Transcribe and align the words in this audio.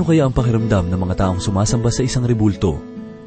Ano 0.00 0.08
kaya 0.08 0.24
ang 0.24 0.32
pakiramdam 0.32 0.88
ng 0.88 0.96
mga 0.96 1.14
taong 1.20 1.44
sumasamba 1.44 1.92
sa 1.92 2.00
isang 2.00 2.24
rebulto? 2.24 2.80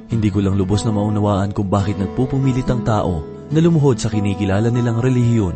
Hindi 0.09 0.33
ko 0.33 0.41
lang 0.41 0.57
lubos 0.57 0.81
na 0.81 0.89
maunawaan 0.89 1.53
kung 1.53 1.69
bakit 1.69 2.01
nagpupumilit 2.01 2.65
ang 2.65 2.81
tao 2.81 3.21
na 3.53 3.61
lumuhod 3.61 4.01
sa 4.01 4.09
kinikilala 4.09 4.73
nilang 4.73 4.97
relihiyon. 4.97 5.53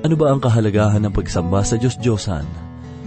Ano 0.00 0.16
ba 0.16 0.32
ang 0.32 0.40
kahalagahan 0.40 1.04
ng 1.04 1.12
pagsamba 1.12 1.60
sa 1.60 1.76
Diyos-Diyosan? 1.76 2.48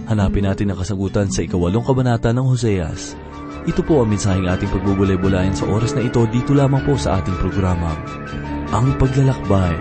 Hanapin 0.06 0.46
natin 0.46 0.70
ang 0.70 0.78
kasagutan 0.78 1.26
sa 1.26 1.42
ikawalong 1.42 1.82
kabanata 1.82 2.30
ng 2.30 2.46
Hoseas. 2.54 3.18
Ito 3.66 3.82
po 3.82 4.06
ang 4.06 4.14
mensaheng 4.14 4.46
ating 4.46 4.70
pagbubulay-bulayan 4.70 5.58
sa 5.58 5.66
oras 5.66 5.90
na 5.98 6.06
ito 6.06 6.22
dito 6.30 6.54
lamang 6.54 6.86
po 6.86 6.94
sa 6.94 7.18
ating 7.18 7.34
programa, 7.34 7.98
Ang 8.70 8.94
Paglalakbay. 8.94 9.74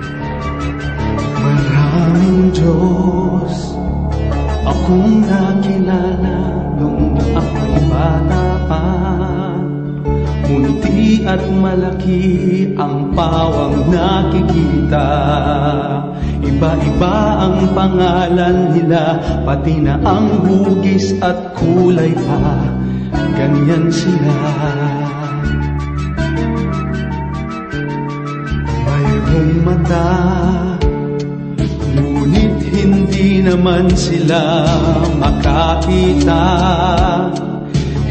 Maraming 1.37 2.49
Diyos 2.49 3.77
akong 4.65 5.21
nakilala 5.21 6.68
bata 7.89 8.45
pa. 8.69 8.83
Munti 10.49 11.21
at 11.29 11.43
malaki 11.45 12.25
ang 12.73 13.13
pawang 13.13 13.85
nakikita. 13.93 15.09
Iba-iba 16.39 17.15
ang 17.45 17.71
pangalan 17.75 18.73
nila 18.73 19.19
Pati 19.45 19.75
na 19.79 20.01
ang 20.01 20.41
hugis 20.43 21.13
at 21.21 21.53
kulay 21.53 22.15
pa. 22.15 22.41
Ganyan 23.37 23.93
sila. 23.93 24.35
Mayroong 28.83 29.53
mata 29.63 30.09
Ngunit 31.95 32.57
hindi 32.73 33.39
naman 33.45 33.93
sila 33.95 34.67
makakita 35.17 36.43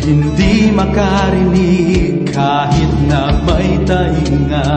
Hindi 0.05 0.71
makarinig 0.71 2.29
kahit 2.31 2.93
na 3.09 3.33
may 3.43 3.81
tainga. 3.89 4.71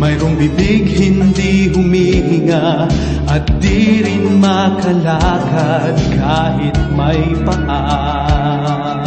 Mayroong 0.00 0.36
bibig 0.40 0.88
hindi 0.88 1.68
humihinga. 1.68 2.88
At 3.28 3.44
di 3.60 4.00
rin 4.00 4.40
makalakad 4.40 5.96
kahit 6.16 6.76
may 6.96 7.20
paa. 7.44 9.04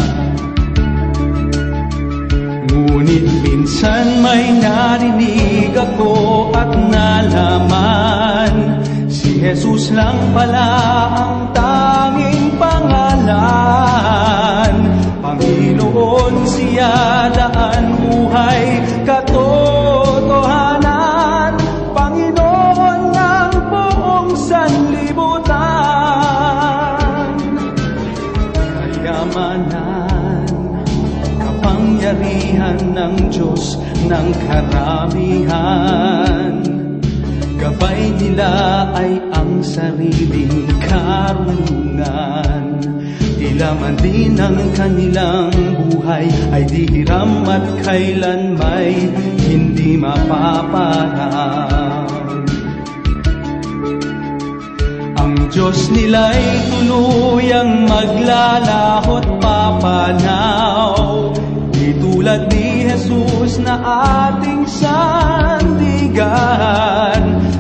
Ngunit 2.69 3.25
minsan 3.41 4.21
may 4.21 4.53
narinig 4.61 5.73
ako 5.75 6.49
at 6.55 6.71
nalaman 6.89 8.81
Si 9.13 9.37
Jesus 9.39 9.93
lang 9.93 10.17
pala 10.33 10.67
ang 11.13 11.53
tanging 11.53 12.57
pangalan 12.57 14.42
Panginoon 16.83 16.91
siya 17.31 17.31
daan 17.31 17.95
buhay 17.95 18.83
katotohanan. 19.07 21.55
Panginoon 21.95 23.15
ng 23.15 23.55
buong 23.71 24.35
sanlibutan. 24.35 25.47
Kayamanan 28.99 30.43
kapangyarihan 31.39 32.83
ng 32.91 33.31
Diyos 33.31 33.79
ng 34.03 34.27
karamihan. 34.43 36.51
Gabay 37.55 38.11
nila 38.19 38.91
ay 38.91 39.23
ang 39.31 39.63
sariling 39.63 40.67
karunungan 40.83 42.32
Tila 43.53 43.77
din 44.01 44.33
ang 44.41 44.73
kanilang 44.73 45.53
buhay 45.85 46.25
ay 46.49 46.65
di 46.65 46.89
hiram 46.89 47.45
at 47.45 47.85
kailan 47.85 48.57
may 48.57 49.13
hindi 49.45 49.93
mapaparang 49.93 51.61
ang 55.21 55.37
Diyos 55.53 55.85
nila'y 55.93 56.65
tuluyang 56.65 57.85
maglalahot 57.85 59.37
papanaw. 59.37 60.97
Di 61.77 61.93
tulad 62.01 62.49
ni 62.49 62.89
Jesus 62.89 63.61
na 63.61 63.77
ating 64.33 64.65
sandigan. 64.65 66.17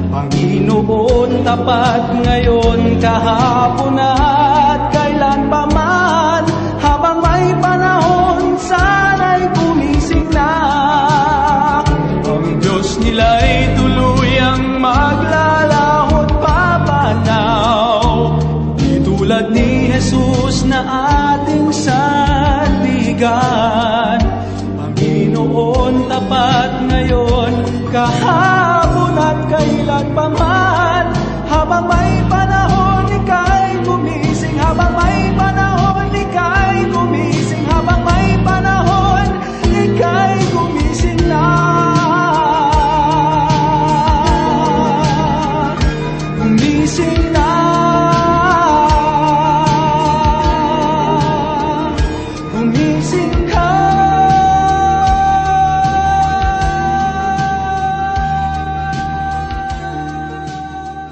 Panginoon 0.09 1.45
tapat 1.45 2.17
ngayon 2.25 2.97
kahapon 2.97 4.01
at 4.01 4.52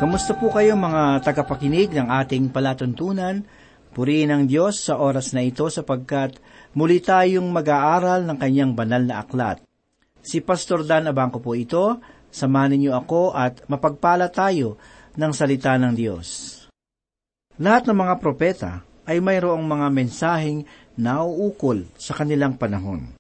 Kamusta 0.02 0.34
po 0.34 0.50
kayo 0.50 0.74
mga 0.74 1.22
tagapakinig 1.22 1.94
ng 1.94 2.10
ating 2.10 2.50
palatuntunan? 2.50 3.46
Purihin 3.94 4.34
ang 4.34 4.50
Diyos 4.50 4.82
sa 4.82 4.98
oras 4.98 5.30
na 5.30 5.46
ito 5.46 5.70
sapagkat 5.70 6.42
muli 6.74 6.98
tayong 6.98 7.46
mag-aaral 7.46 8.26
ng 8.26 8.34
kanyang 8.42 8.74
banal 8.74 9.06
na 9.06 9.22
aklat. 9.22 9.62
Si 10.26 10.42
Pastor 10.42 10.90
Dan 10.90 11.06
Abangco 11.06 11.38
po 11.38 11.54
ito, 11.54 12.02
samanin 12.34 12.82
niyo 12.82 12.98
ako 12.98 13.38
at 13.38 13.62
mapagpala 13.70 14.34
tayo 14.34 14.82
ng 15.22 15.32
salita 15.38 15.78
ng 15.78 15.94
Diyos. 15.94 16.58
Lahat 17.62 17.86
ng 17.86 17.94
mga 18.02 18.18
propeta 18.18 18.82
ay 19.06 19.22
mayroong 19.22 19.62
mga 19.62 19.88
mensaheng 19.94 20.66
nauukol 20.98 21.86
sa 21.94 22.18
kanilang 22.18 22.58
panahon. 22.58 23.14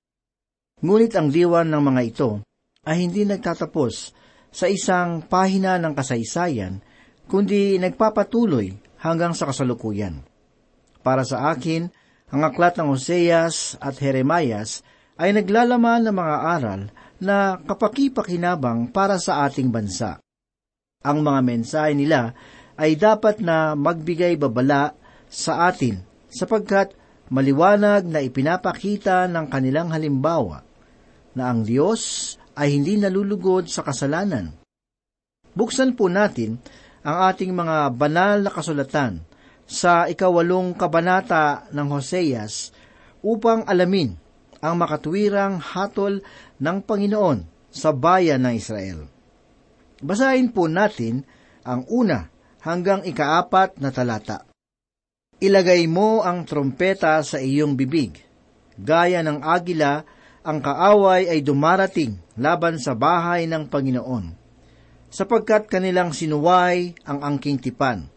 Ngunit 0.81 1.13
ang 1.13 1.29
diwan 1.29 1.69
ng 1.69 1.83
mga 1.93 2.01
ito 2.01 2.41
ay 2.89 3.05
hindi 3.05 3.21
nagtatapos 3.21 4.17
sa 4.51 4.67
isang 4.67 5.23
pahina 5.23 5.79
ng 5.79 5.95
kasaysayan, 5.95 6.83
kundi 7.31 7.79
nagpapatuloy 7.79 8.75
hanggang 8.99 9.31
sa 9.31 9.47
kasalukuyan. 9.47 10.21
Para 11.01 11.23
sa 11.23 11.49
akin, 11.55 11.89
ang 12.31 12.41
aklat 12.43 12.77
ng 12.77 12.91
Hoseas 12.91 13.79
at 13.79 13.97
Jeremias 13.97 14.83
ay 15.15 15.31
naglalaman 15.35 16.07
ng 16.07 16.15
mga 16.15 16.37
aral 16.59 16.81
na 17.21 17.59
kapakipakinabang 17.63 18.91
para 18.91 19.17
sa 19.17 19.47
ating 19.47 19.71
bansa. 19.71 20.19
Ang 21.01 21.25
mga 21.25 21.39
mensahe 21.41 21.93
nila 21.97 22.35
ay 22.77 22.97
dapat 22.97 23.41
na 23.41 23.73
magbigay 23.73 24.37
babala 24.37 24.93
sa 25.29 25.69
atin 25.69 26.01
sapagkat 26.31 26.93
maliwanag 27.31 28.05
na 28.09 28.19
ipinapakita 28.19 29.29
ng 29.29 29.45
kanilang 29.47 29.89
halimbawa 29.93 30.65
na 31.37 31.51
ang 31.51 31.63
Diyos 31.63 32.35
ay 32.55 32.75
hindi 32.75 32.99
nalulugod 32.99 33.67
sa 33.67 33.83
kasalanan. 33.85 34.51
Buksan 35.51 35.95
po 35.95 36.07
natin 36.07 36.59
ang 37.03 37.31
ating 37.31 37.51
mga 37.51 37.91
banal 37.95 38.45
na 38.45 38.51
kasulatan 38.51 39.23
sa 39.67 40.07
ikawalong 40.07 40.75
kabanata 40.75 41.67
ng 41.71 41.87
Hoseas 41.91 42.75
upang 43.23 43.63
alamin 43.67 44.15
ang 44.61 44.77
makatwirang 44.77 45.57
hatol 45.57 46.21
ng 46.61 46.77
Panginoon 46.85 47.71
sa 47.71 47.95
bayan 47.95 48.45
ng 48.45 48.53
Israel. 48.53 48.99
Basahin 50.01 50.53
po 50.53 50.69
natin 50.69 51.25
ang 51.65 51.85
una 51.89 52.29
hanggang 52.61 53.01
ikaapat 53.05 53.81
na 53.81 53.89
talata. 53.89 54.45
Ilagay 55.41 55.89
mo 55.89 56.21
ang 56.21 56.45
trompeta 56.45 57.17
sa 57.25 57.41
iyong 57.41 57.73
bibig. 57.73 58.21
Gaya 58.77 59.25
ng 59.25 59.41
agila, 59.41 60.05
ang 60.41 60.57
kaaway 60.57 61.29
ay 61.29 61.45
dumarating 61.45 62.17
laban 62.33 62.81
sa 62.81 62.97
bahay 62.97 63.45
ng 63.45 63.69
Panginoon, 63.69 64.33
sapagkat 65.13 65.69
kanilang 65.69 66.17
sinuway 66.17 66.97
ang 67.05 67.21
angking 67.21 67.61
tipan, 67.61 68.09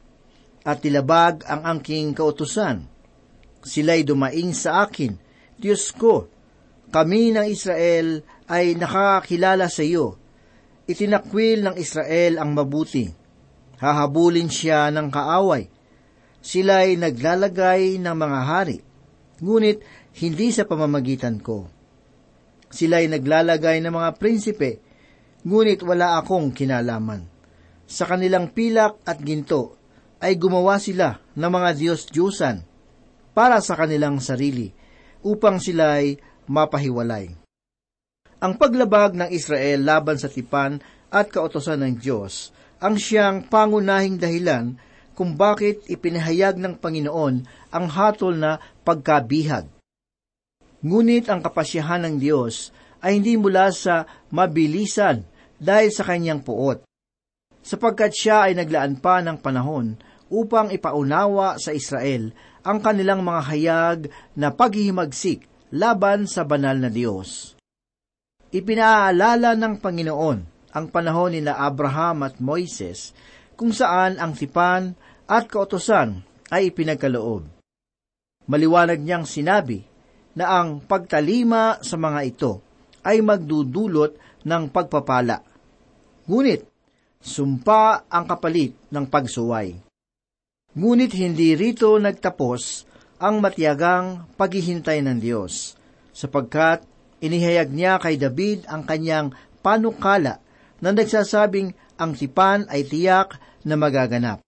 at 0.65 0.81
tilabag 0.81 1.45
ang 1.45 1.69
angking 1.69 2.17
kautusan. 2.17 2.89
Sila'y 3.61 4.09
dumaing 4.09 4.57
sa 4.57 4.89
akin, 4.89 5.17
Diyos 5.61 5.93
ko, 5.93 6.29
kami 6.89 7.37
ng 7.37 7.45
Israel 7.49 8.25
ay 8.49 8.77
nakakilala 8.77 9.69
sa 9.69 9.85
iyo. 9.85 10.17
Itinakwil 10.85 11.65
ng 11.65 11.77
Israel 11.81 12.41
ang 12.41 12.53
mabuti. 12.53 13.09
Hahabulin 13.81 14.53
siya 14.53 14.93
ng 14.93 15.09
kaaway. 15.09 15.69
Sila'y 16.45 17.01
naglalagay 17.01 17.97
ng 18.01 18.17
mga 18.17 18.41
hari, 18.45 18.79
ngunit 19.41 19.81
hindi 20.21 20.53
sa 20.53 20.69
pamamagitan 20.69 21.41
ko. 21.41 21.74
Sila'y 22.75 23.07
naglalagay 23.07 23.79
ng 23.79 23.95
mga 23.95 24.11
prinsipe, 24.19 24.83
ngunit 25.47 25.79
wala 25.87 26.19
akong 26.19 26.51
kinalaman. 26.51 27.23
Sa 27.87 28.03
kanilang 28.03 28.51
pilak 28.51 28.99
at 29.07 29.23
ginto 29.23 29.79
ay 30.19 30.35
gumawa 30.35 30.83
sila 30.83 31.23
ng 31.39 31.51
mga 31.55 31.71
Diyos-Diyusan 31.79 32.67
para 33.31 33.63
sa 33.63 33.79
kanilang 33.79 34.19
sarili, 34.19 34.75
upang 35.23 35.63
sila'y 35.63 36.19
mapahiwalay. 36.51 37.31
Ang 38.43 38.61
paglabag 38.61 39.17
ng 39.17 39.31
Israel 39.31 39.87
laban 39.87 40.19
sa 40.19 40.29
tipan 40.29 40.83
at 41.15 41.31
kautosan 41.31 41.81
ng 41.81 41.95
Diyos 41.97 42.51
ang 42.83 43.01
siyang 43.01 43.49
pangunahing 43.49 44.21
dahilan 44.21 44.77
kung 45.15 45.39
bakit 45.39 45.87
ipinahayag 45.89 46.59
ng 46.59 46.77
Panginoon 46.77 47.35
ang 47.71 47.87
hatol 47.89 48.35
na 48.37 48.59
pagkabihag. 48.83 49.74
Ngunit 50.85 51.33
ang 51.33 51.41
kapasyahan 51.41 52.05
ng 52.05 52.17
Diyos 52.21 52.69
ay 53.01 53.17
hindi 53.17 53.41
mula 53.41 53.73
sa 53.73 54.05
mabilisan 54.29 55.25
dahil 55.57 55.89
sa 55.89 56.05
kanyang 56.05 56.45
puot, 56.45 56.85
sapagkat 57.65 58.13
siya 58.13 58.53
ay 58.53 58.53
naglaan 58.53 59.01
pa 59.01 59.25
ng 59.25 59.41
panahon 59.41 59.97
upang 60.29 60.69
ipaunawa 60.69 61.57
sa 61.57 61.73
Israel 61.73 62.37
ang 62.61 62.85
kanilang 62.85 63.25
mga 63.25 63.41
hayag 63.49 64.01
na 64.37 64.53
paghihimagsik 64.53 65.49
laban 65.73 66.29
sa 66.29 66.45
banal 66.45 66.77
na 66.77 66.93
Diyos. 66.93 67.57
Ipinaalala 68.53 69.57
ng 69.57 69.81
Panginoon 69.81 70.39
ang 70.75 70.87
panahon 70.93 71.33
nila 71.33 71.57
Abraham 71.57 72.29
at 72.29 72.37
Moises 72.45 73.17
kung 73.57 73.73
saan 73.73 74.21
ang 74.21 74.37
tipan 74.37 74.93
at 75.25 75.49
kautosan 75.49 76.21
ay 76.53 76.69
ipinagkaloob. 76.69 77.49
Maliwanag 78.45 79.01
niyang 79.01 79.25
sinabi 79.25 79.94
na 80.35 80.61
ang 80.61 80.83
pagtalima 80.83 81.79
sa 81.81 81.95
mga 81.99 82.21
ito 82.27 82.53
ay 83.07 83.23
magdudulot 83.23 84.19
ng 84.45 84.63
pagpapala. 84.71 85.41
Ngunit, 86.27 86.67
sumpa 87.25 88.09
ang 88.09 88.25
kapalit 88.29 88.77
ng 88.93 89.05
pagsuway. 89.09 89.77
Ngunit 90.75 91.13
hindi 91.15 91.55
rito 91.55 91.97
nagtapos 91.97 92.85
ang 93.23 93.39
matiyagang 93.39 94.27
paghihintay 94.35 95.01
ng 95.07 95.19
Diyos, 95.23 95.79
sapagkat 96.11 96.83
inihayag 97.23 97.71
niya 97.71 97.97
kay 98.03 98.19
David 98.19 98.67
ang 98.67 98.83
kanyang 98.85 99.33
panukala 99.65 100.43
na 100.83 100.91
nagsasabing 100.93 101.73
ang 101.97 102.13
tipan 102.13 102.67
ay 102.69 102.85
tiyak 102.85 103.39
na 103.65 103.79
magaganap. 103.79 104.43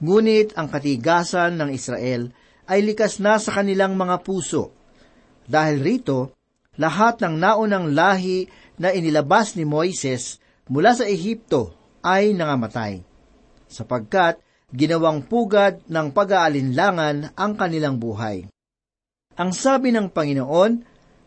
Ngunit 0.00 0.56
ang 0.56 0.70
katigasan 0.70 1.58
ng 1.58 1.70
Israel 1.74 2.32
ay 2.66 2.80
likas 2.82 3.20
na 3.20 3.36
sa 3.36 3.60
kanilang 3.60 3.98
mga 3.98 4.22
puso. 4.22 4.72
Dahil 5.46 5.82
rito, 5.82 6.36
lahat 6.78 7.20
ng 7.20 7.36
naunang 7.36 7.92
lahi 7.92 8.48
na 8.80 8.94
inilabas 8.94 9.58
ni 9.58 9.68
Moises 9.68 10.40
mula 10.70 10.96
sa 10.96 11.04
Ehipto 11.04 11.74
ay 12.00 12.32
nangamatay, 12.32 13.02
sapagkat 13.68 14.40
ginawang 14.72 15.22
pugad 15.28 15.84
ng 15.86 16.10
pag-aalinlangan 16.10 17.36
ang 17.36 17.52
kanilang 17.54 18.00
buhay. 18.00 18.48
Ang 19.36 19.50
sabi 19.52 19.92
ng 19.92 20.08
Panginoon, 20.08 20.72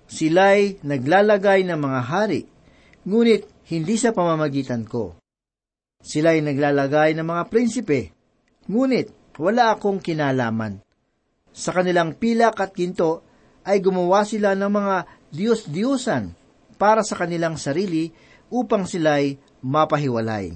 sila'y 0.09 0.81
naglalagay 0.81 1.65
ng 1.65 1.77
mga 1.77 2.01
hari, 2.06 2.41
ngunit 3.06 3.45
hindi 3.69 3.95
sa 3.97 4.13
pamamagitan 4.13 4.85
ko. 4.85 5.17
Sila'y 6.01 6.41
naglalagay 6.41 7.17
ng 7.17 7.25
mga 7.25 7.44
prinsipe, 7.50 8.13
ngunit 8.69 9.38
wala 9.38 9.73
akong 9.73 10.01
kinalaman. 10.01 10.81
Sa 11.56 11.73
kanilang 11.73 12.17
pilak 12.17 12.57
at 12.62 12.73
ginto 12.77 13.25
ay 13.65 13.81
gumawa 13.81 14.21
sila 14.23 14.53
ng 14.53 14.71
mga 14.71 14.95
Diyos-Diyosan 15.33 16.31
para 16.77 17.01
sa 17.01 17.17
kanilang 17.17 17.57
sarili 17.57 18.13
upang 18.53 18.85
sila'y 18.85 19.41
mapahiwalay. 19.65 20.53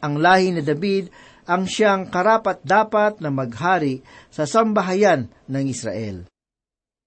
Ang 0.00 0.14
lahi 0.22 0.54
ni 0.54 0.62
David 0.62 1.10
ang 1.46 1.66
siyang 1.66 2.10
karapat 2.10 2.62
dapat 2.62 3.18
na 3.22 3.30
maghari 3.30 4.02
sa 4.30 4.46
sambahayan 4.46 5.30
ng 5.50 5.64
Israel. 5.66 6.26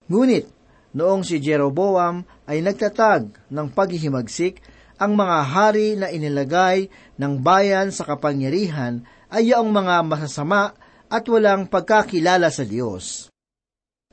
Ngunit, 0.10 0.48
noong 0.96 1.22
si 1.22 1.38
Jeroboam 1.38 2.26
ay 2.50 2.64
nagtatag 2.66 3.30
ng 3.52 3.68
paghihimagsik, 3.72 4.64
ang 5.00 5.16
mga 5.16 5.38
hari 5.48 5.96
na 5.96 6.12
inilagay 6.12 6.92
ng 7.16 7.40
bayan 7.40 7.88
sa 7.94 8.04
kapangyarihan 8.04 9.00
ay 9.32 9.56
yaong 9.56 9.72
mga 9.72 10.04
masasama 10.04 10.76
at 11.08 11.24
walang 11.32 11.72
pagkakilala 11.72 12.52
sa 12.52 12.68
Diyos. 12.68 13.32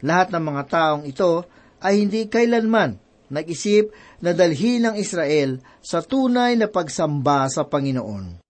Lahat 0.04 0.28
ng 0.32 0.44
mga 0.44 0.62
taong 0.68 1.04
ito 1.08 1.46
ay 1.80 2.04
hindi 2.04 2.28
kailanman 2.28 3.00
nag-isip 3.32 3.90
na 4.22 4.36
dalhin 4.36 4.86
ng 4.86 4.94
Israel 5.00 5.58
sa 5.82 6.04
tunay 6.04 6.54
na 6.54 6.68
pagsamba 6.70 7.48
sa 7.48 7.66
Panginoon 7.66 8.46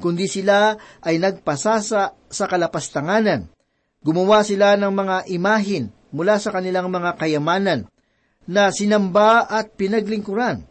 kundi 0.00 0.26
sila 0.26 0.74
ay 1.04 1.20
nagpasasa 1.20 2.02
sa 2.16 2.44
kalapastanganan. 2.48 3.52
Gumawa 4.00 4.40
sila 4.40 4.80
ng 4.80 4.88
mga 4.88 5.16
imahin 5.28 5.92
mula 6.10 6.40
sa 6.40 6.48
kanilang 6.50 6.88
mga 6.88 7.20
kayamanan 7.20 7.84
na 8.48 8.72
sinamba 8.72 9.44
at 9.44 9.76
pinaglingkuran. 9.76 10.64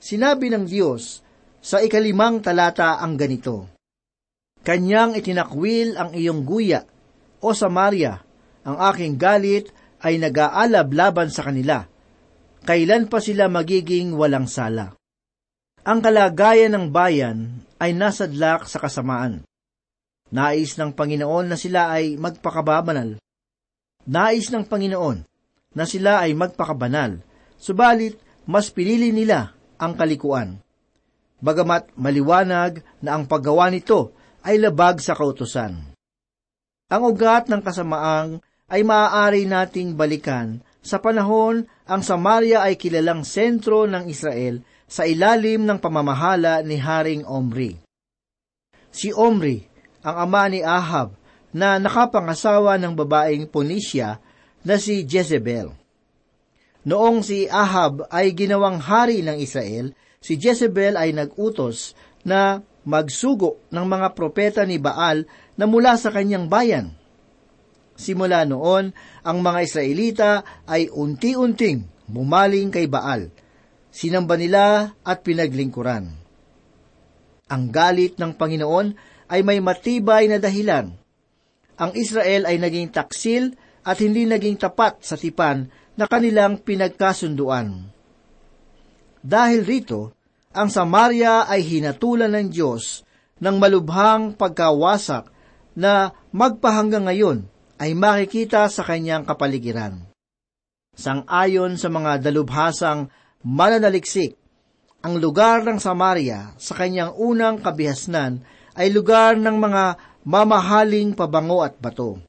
Sinabi 0.00 0.48
ng 0.48 0.64
Diyos 0.64 1.20
sa 1.60 1.84
ikalimang 1.84 2.40
talata 2.40 2.96
ang 3.04 3.20
ganito, 3.20 3.68
Kanyang 4.64 5.20
itinakwil 5.20 6.00
ang 6.00 6.16
iyong 6.16 6.48
guya, 6.48 6.88
o 7.44 7.52
Samaria, 7.52 8.24
ang 8.64 8.76
aking 8.92 9.16
galit 9.16 9.72
ay 10.00 10.20
nag-aalab 10.20 10.88
laban 10.92 11.28
sa 11.32 11.44
kanila. 11.48 11.84
Kailan 12.64 13.08
pa 13.08 13.20
sila 13.20 13.48
magiging 13.48 14.12
walang 14.16 14.44
sala? 14.44 14.92
Ang 15.80 16.04
kalagayan 16.04 16.76
ng 16.76 16.86
bayan 16.92 17.64
ay 17.80 17.96
nasadlak 17.96 18.68
sa 18.68 18.76
kasamaan. 18.76 19.48
Nais 20.30 20.76
ng 20.76 20.92
Panginoon 20.92 21.46
na 21.48 21.56
sila 21.56 21.90
ay 21.90 22.20
magpakababanal. 22.20 23.16
Nais 24.04 24.52
ng 24.52 24.68
Panginoon 24.68 25.18
na 25.74 25.84
sila 25.88 26.20
ay 26.20 26.36
magpakabanal, 26.36 27.24
subalit 27.56 28.20
mas 28.44 28.68
pinili 28.68 29.10
nila 29.10 29.56
ang 29.80 29.96
kalikuan. 29.96 30.60
Bagamat 31.40 31.96
maliwanag 31.96 32.84
na 33.00 33.16
ang 33.16 33.24
paggawa 33.24 33.72
nito 33.72 34.12
ay 34.44 34.60
labag 34.60 35.00
sa 35.00 35.16
kautusan. 35.16 35.96
Ang 36.90 37.02
ugat 37.06 37.48
ng 37.48 37.62
kasamaang 37.64 38.44
ay 38.70 38.86
maaari 38.86 39.50
nating 39.50 39.98
balikan 39.98 40.62
sa 40.80 40.96
panahon 40.96 41.68
ang 41.84 42.00
Samaria 42.00 42.64
ay 42.64 42.80
kilalang 42.80 43.26
sentro 43.26 43.84
ng 43.84 44.08
Israel 44.08 44.64
sa 44.88 45.04
ilalim 45.04 45.68
ng 45.68 45.78
pamamahala 45.78 46.64
ni 46.64 46.80
Haring 46.80 47.28
Omri. 47.28 47.76
Si 48.90 49.14
Omri, 49.14 49.62
ang 50.02 50.26
ama 50.26 50.50
ni 50.50 50.64
Ahab, 50.64 51.14
na 51.50 51.78
nakapangasawa 51.78 52.78
ng 52.78 52.94
babaeng 52.94 53.46
Ponisya 53.46 54.18
na 54.62 54.76
si 54.78 55.02
Jezebel. 55.06 55.70
Noong 56.86 57.20
si 57.20 57.44
Ahab 57.50 58.08
ay 58.08 58.32
ginawang 58.32 58.80
hari 58.80 59.20
ng 59.20 59.36
Israel, 59.38 59.92
si 60.18 60.40
Jezebel 60.40 60.96
ay 60.96 61.12
nag-utos 61.12 61.92
na 62.24 62.64
magsugo 62.82 63.60
ng 63.68 63.84
mga 63.84 64.16
propeta 64.16 64.62
ni 64.64 64.80
Baal 64.80 65.28
na 65.60 65.68
mula 65.68 66.00
sa 66.00 66.08
kanyang 66.08 66.48
bayan. 66.48 66.96
Simula 68.00 68.48
noon, 68.48 68.96
ang 69.20 69.38
mga 69.44 69.58
Israelita 69.60 70.30
ay 70.64 70.88
unti-unting 70.88 72.08
bumaling 72.08 72.72
kay 72.72 72.88
Baal 72.88 73.28
sinamba 73.90 74.38
nila 74.38 74.94
at 75.02 75.26
pinaglingkuran. 75.26 76.14
Ang 77.50 77.62
galit 77.74 78.16
ng 78.16 78.38
Panginoon 78.38 78.94
ay 79.26 79.42
may 79.42 79.58
matibay 79.58 80.30
na 80.30 80.38
dahilan. 80.38 80.94
Ang 81.74 81.92
Israel 81.98 82.46
ay 82.46 82.62
naging 82.62 82.94
taksil 82.94 83.58
at 83.82 83.98
hindi 83.98 84.26
naging 84.26 84.54
tapat 84.54 85.02
sa 85.02 85.18
tipan 85.18 85.66
na 85.98 86.06
kanilang 86.06 86.62
pinagkasunduan. 86.62 87.90
Dahil 89.20 89.66
rito, 89.66 90.14
ang 90.54 90.70
Samaria 90.70 91.46
ay 91.50 91.62
hinatulan 91.66 92.30
ng 92.30 92.46
Diyos 92.50 93.02
ng 93.42 93.56
malubhang 93.58 94.34
pagkawasak 94.38 95.30
na 95.74 96.14
magpahanggang 96.30 97.06
ngayon 97.10 97.38
ay 97.80 97.96
makikita 97.96 98.68
sa 98.68 98.84
kanyang 98.84 99.24
kapaligiran. 99.24 100.04
Sang-ayon 100.92 101.80
sa 101.80 101.88
mga 101.88 102.20
dalubhasang 102.20 103.08
mananaliksik. 103.40 104.36
Ang 105.00 105.16
lugar 105.16 105.64
ng 105.64 105.80
Samaria 105.80 106.52
sa 106.60 106.76
kanyang 106.76 107.16
unang 107.16 107.64
kabihasnan 107.64 108.44
ay 108.76 108.92
lugar 108.92 109.40
ng 109.40 109.56
mga 109.56 109.96
mamahaling 110.28 111.16
pabango 111.16 111.64
at 111.64 111.80
bato. 111.80 112.20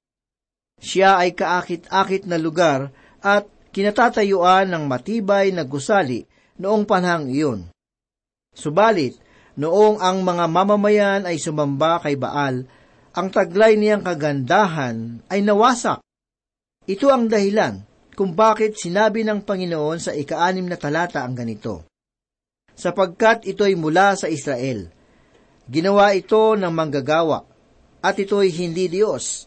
Siya 0.79 1.19
ay 1.19 1.35
kaakit-akit 1.35 2.23
na 2.31 2.39
lugar 2.39 2.95
at 3.19 3.43
kinatatayuan 3.75 4.71
ng 4.71 4.87
matibay 4.87 5.51
na 5.51 5.67
gusali 5.67 6.23
noong 6.55 6.87
panahang 6.87 7.27
iyon. 7.27 7.59
Subalit, 8.55 9.19
noong 9.59 9.99
ang 9.99 10.23
mga 10.23 10.47
mamamayan 10.47 11.21
ay 11.27 11.35
sumamba 11.43 11.99
kay 11.99 12.15
Baal, 12.15 12.63
ang 13.11 13.27
taglay 13.27 13.75
niyang 13.75 14.03
kagandahan 14.07 15.19
ay 15.27 15.43
nawasak. 15.43 15.99
Ito 16.87 17.11
ang 17.11 17.27
dahilan 17.27 17.83
kung 18.15 18.31
bakit 18.35 18.79
sinabi 18.79 19.27
ng 19.27 19.43
Panginoon 19.43 19.99
sa 19.99 20.11
ikaanim 20.15 20.67
na 20.67 20.79
talata 20.79 21.23
ang 21.23 21.35
ganito. 21.35 21.87
Sapagkat 22.71 23.43
ito'y 23.45 23.75
mula 23.75 24.15
sa 24.15 24.31
Israel. 24.31 24.87
Ginawa 25.67 26.15
ito 26.15 26.55
ng 26.57 26.71
manggagawa, 26.71 27.43
at 28.01 28.17
ito'y 28.17 28.49
hindi 28.49 28.89
Diyos. 28.89 29.45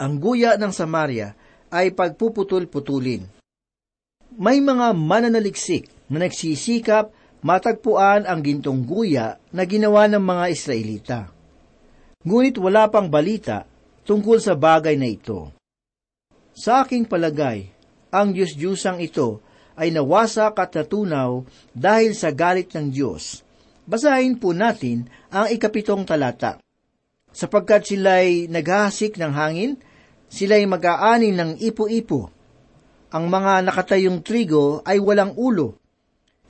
Ang 0.00 0.16
guya 0.16 0.56
ng 0.56 0.72
Samaria 0.72 1.36
ay 1.68 1.92
pagpuputol-putulin. 1.92 3.28
May 4.40 4.64
mga 4.64 4.96
mananaliksik 4.96 6.08
na 6.08 6.24
nagsisikap 6.24 7.12
matagpuan 7.44 8.24
ang 8.24 8.40
gintong 8.40 8.88
guya 8.88 9.36
na 9.52 9.62
ginawa 9.68 10.08
ng 10.08 10.22
mga 10.22 10.44
Israelita. 10.48 11.39
Ngunit 12.20 12.60
wala 12.60 12.84
pang 12.92 13.08
balita 13.08 13.64
tungkol 14.04 14.36
sa 14.44 14.52
bagay 14.52 14.92
na 15.00 15.08
ito. 15.08 15.48
Sa 16.52 16.84
aking 16.84 17.08
palagay, 17.08 17.72
ang 18.12 18.36
Diyos-Diyusang 18.36 19.00
ito 19.00 19.40
ay 19.72 19.88
nawasak 19.88 20.52
at 20.60 20.76
natunaw 20.76 21.40
dahil 21.72 22.12
sa 22.12 22.28
galit 22.28 22.68
ng 22.76 22.92
Diyos. 22.92 23.40
Basahin 23.88 24.36
po 24.36 24.52
natin 24.52 25.08
ang 25.32 25.48
ikapitong 25.48 26.04
talata. 26.04 26.60
Sapagkat 27.32 27.88
sila'y 27.88 28.52
naghahasik 28.52 29.16
ng 29.16 29.32
hangin, 29.32 29.80
sila'y 30.28 30.68
mag-aani 30.68 31.32
ng 31.32 31.50
ipo-ipo. 31.56 32.28
Ang 33.16 33.32
mga 33.32 33.64
nakatayong 33.64 34.20
trigo 34.20 34.84
ay 34.84 35.00
walang 35.00 35.32
ulo. 35.40 35.80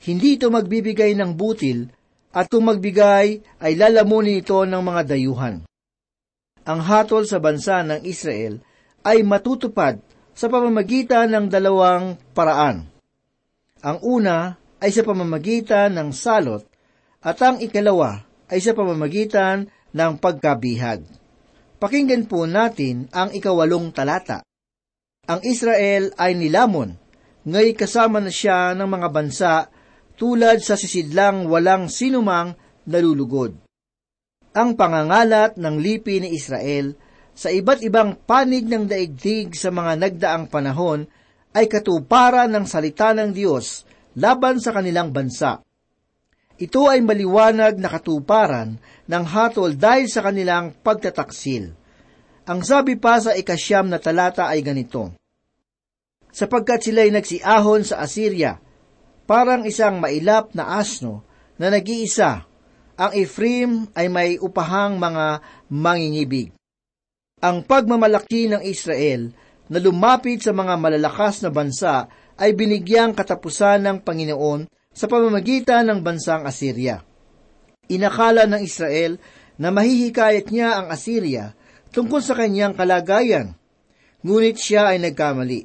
Hindi 0.03 0.35
ito 0.35 0.51
magbibigay 0.51 1.15
ng 1.15 1.31
butil, 1.31 1.87
at 2.31 2.47
kung 2.47 2.67
magbigay, 2.67 3.43
ay 3.59 3.73
lalamunin 3.75 4.39
ito 4.39 4.63
ng 4.63 4.79
mga 4.79 5.01
dayuhan. 5.15 5.67
Ang 6.63 6.79
hatol 6.79 7.27
sa 7.27 7.43
bansa 7.43 7.83
ng 7.83 8.07
Israel 8.07 8.63
ay 9.03 9.25
matutupad 9.25 9.99
sa 10.31 10.47
pamamagitan 10.47 11.27
ng 11.33 11.45
dalawang 11.51 12.15
paraan. 12.31 12.87
Ang 13.81 13.97
una 14.05 14.55
ay 14.79 14.93
sa 14.93 15.01
pamamagitan 15.01 15.91
ng 15.97 16.09
salot 16.13 16.63
at 17.21 17.37
ang 17.41 17.59
ikalawa 17.59 18.23
ay 18.47 18.61
sa 18.61 18.71
pamamagitan 18.77 19.67
ng 19.91 20.11
pagkabihag. 20.21 21.03
Pakinggan 21.81 22.29
po 22.29 22.45
natin 22.45 23.09
ang 23.09 23.33
ikawalong 23.33 23.89
talata. 23.89 24.45
Ang 25.25 25.41
Israel 25.45 26.13
ay 26.13 26.37
nilamon, 26.37 26.93
ngay 27.41 27.73
kasama 27.73 28.21
na 28.21 28.29
siya 28.29 28.77
ng 28.77 28.85
mga 28.85 29.07
bansa 29.09 29.53
tulad 30.21 30.61
sa 30.61 30.77
sisidlang 30.77 31.49
walang 31.49 31.89
sinumang 31.89 32.53
nalulugod. 32.85 33.57
Ang 34.53 34.77
pangangalat 34.77 35.57
ng 35.57 35.75
lipi 35.81 36.21
ni 36.21 36.37
Israel 36.37 36.93
sa 37.33 37.49
iba't 37.49 37.81
ibang 37.81 38.13
panig 38.21 38.69
ng 38.69 38.85
daigdig 38.85 39.57
sa 39.57 39.73
mga 39.73 39.97
nagdaang 39.97 40.45
panahon 40.45 41.09
ay 41.57 41.65
katuparan 41.65 42.53
ng 42.53 42.69
salita 42.69 43.17
ng 43.17 43.33
Diyos 43.33 43.81
laban 44.13 44.61
sa 44.61 44.69
kanilang 44.77 45.09
bansa. 45.09 45.65
Ito 46.61 46.81
ay 46.85 47.01
maliwanag 47.01 47.81
na 47.81 47.89
katuparan 47.89 48.77
ng 49.09 49.23
hatol 49.25 49.73
dahil 49.73 50.05
sa 50.05 50.21
kanilang 50.21 50.77
pagtataksil. 50.85 51.73
Ang 52.45 52.59
sabi 52.61 52.93
pa 53.01 53.17
sa 53.17 53.33
ikasyam 53.33 53.89
na 53.89 53.97
talata 53.97 54.45
ay 54.45 54.61
ganito, 54.61 55.17
Sapagkat 56.29 56.85
sila'y 56.85 57.09
nagsiahon 57.09 57.81
sa 57.81 58.05
Assyria, 58.05 58.61
parang 59.31 59.63
isang 59.63 60.03
mailap 60.03 60.51
na 60.51 60.75
asno 60.75 61.23
na 61.55 61.71
nag-iisa, 61.71 62.43
ang 62.99 63.11
Ephraim 63.15 63.87
ay 63.95 64.11
may 64.11 64.35
upahang 64.35 64.99
mga 64.99 65.39
mangingibig. 65.71 66.51
Ang 67.39 67.63
pagmamalaki 67.63 68.51
ng 68.51 68.59
Israel 68.67 69.31
na 69.71 69.79
lumapit 69.79 70.43
sa 70.43 70.51
mga 70.51 70.75
malalakas 70.75 71.39
na 71.39 71.47
bansa 71.47 72.11
ay 72.35 72.51
binigyang 72.51 73.15
katapusan 73.15 73.79
ng 73.87 73.97
Panginoon 74.03 74.67
sa 74.91 75.07
pamamagitan 75.07 75.87
ng 75.87 76.03
bansang 76.03 76.43
Assyria. 76.43 76.99
Inakala 77.87 78.43
ng 78.51 78.59
Israel 78.59 79.15
na 79.55 79.71
mahihikayat 79.71 80.51
niya 80.51 80.75
ang 80.75 80.91
Assyria 80.91 81.55
tungkol 81.95 82.19
sa 82.19 82.35
kanyang 82.35 82.75
kalagayan. 82.75 83.55
Ngunit 84.27 84.59
siya 84.59 84.91
ay 84.91 84.99
nagkamali, 84.99 85.63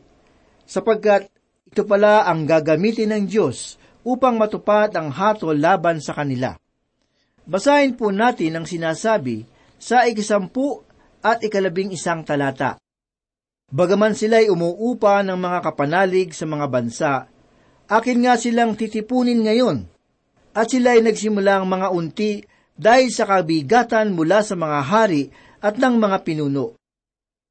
sapagkat 0.70 1.26
ito 1.66 1.82
pala 1.82 2.24
ang 2.30 2.46
gagamitin 2.46 3.10
ng 3.10 3.24
Diyos 3.26 3.74
upang 4.06 4.38
matupad 4.38 4.94
ang 4.94 5.10
hatol 5.10 5.58
laban 5.58 5.98
sa 5.98 6.14
kanila. 6.14 6.54
Basahin 7.42 7.98
po 7.98 8.14
natin 8.14 8.54
ang 8.54 8.66
sinasabi 8.66 9.42
sa 9.78 10.06
ikisampu 10.06 10.82
at 11.22 11.42
ikalabing 11.42 11.90
isang 11.90 12.22
talata. 12.22 12.78
Bagaman 13.66 14.14
sila'y 14.14 14.46
umuupa 14.46 15.26
ng 15.26 15.34
mga 15.34 15.58
kapanalig 15.58 16.30
sa 16.30 16.46
mga 16.46 16.66
bansa, 16.70 17.12
akin 17.90 18.18
nga 18.22 18.38
silang 18.38 18.78
titipunin 18.78 19.42
ngayon, 19.42 19.90
at 20.54 20.70
sila'y 20.70 21.02
nagsimulang 21.02 21.66
mga 21.66 21.90
unti 21.90 22.46
dahil 22.78 23.10
sa 23.10 23.26
kabigatan 23.26 24.14
mula 24.14 24.46
sa 24.46 24.54
mga 24.54 24.80
hari 24.86 25.34
at 25.58 25.82
ng 25.82 25.98
mga 25.98 26.22
pinuno. 26.22 26.78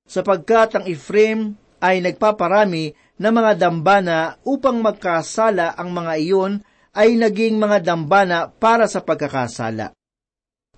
Sapagkat 0.08 0.80
ang 0.80 0.86
Ephraim 0.88 1.58
ay 1.86 2.02
nagpaparami 2.02 2.98
ng 3.22 3.34
mga 3.34 3.54
dambana 3.62 4.42
upang 4.42 4.82
magkasala 4.82 5.78
ang 5.78 5.94
mga 5.94 6.14
iyon 6.18 6.54
ay 6.98 7.14
naging 7.14 7.62
mga 7.62 7.94
dambana 7.94 8.50
para 8.50 8.90
sa 8.90 9.06
pagkakasala. 9.06 9.94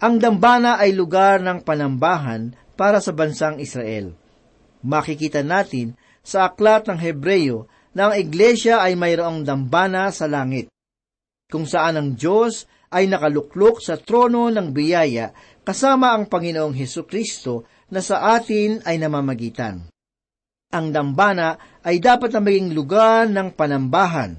Ang 0.04 0.20
dambana 0.20 0.76
ay 0.78 0.92
lugar 0.92 1.40
ng 1.40 1.64
panambahan 1.64 2.52
para 2.76 3.00
sa 3.00 3.16
bansang 3.16 3.64
Israel 3.64 4.28
makikita 4.88 5.42
natin 5.42 5.98
sa 6.22 6.52
aklat 6.52 6.88
ng 6.88 7.00
Hebreyo 7.00 7.68
na 7.96 8.12
ang 8.12 8.14
iglesia 8.16 8.84
ay 8.84 8.94
mayroong 8.94 9.42
dambana 9.42 10.12
sa 10.14 10.30
langit, 10.30 10.70
kung 11.50 11.66
saan 11.66 11.98
ang 11.98 12.10
Diyos 12.14 12.68
ay 12.94 13.10
nakaluklok 13.12 13.84
sa 13.84 14.00
trono 14.00 14.48
ng 14.48 14.72
biyaya 14.72 15.32
kasama 15.64 16.16
ang 16.16 16.32
Panginoong 16.32 16.76
Heso 16.76 17.04
Kristo 17.04 17.68
na 17.92 18.00
sa 18.00 18.36
atin 18.36 18.84
ay 18.88 19.00
namamagitan. 19.00 19.88
Ang 20.68 20.92
dambana 20.92 21.56
ay 21.80 22.04
dapat 22.04 22.36
na 22.36 22.44
maging 22.44 22.76
lugar 22.76 23.32
ng 23.32 23.56
panambahan, 23.56 24.36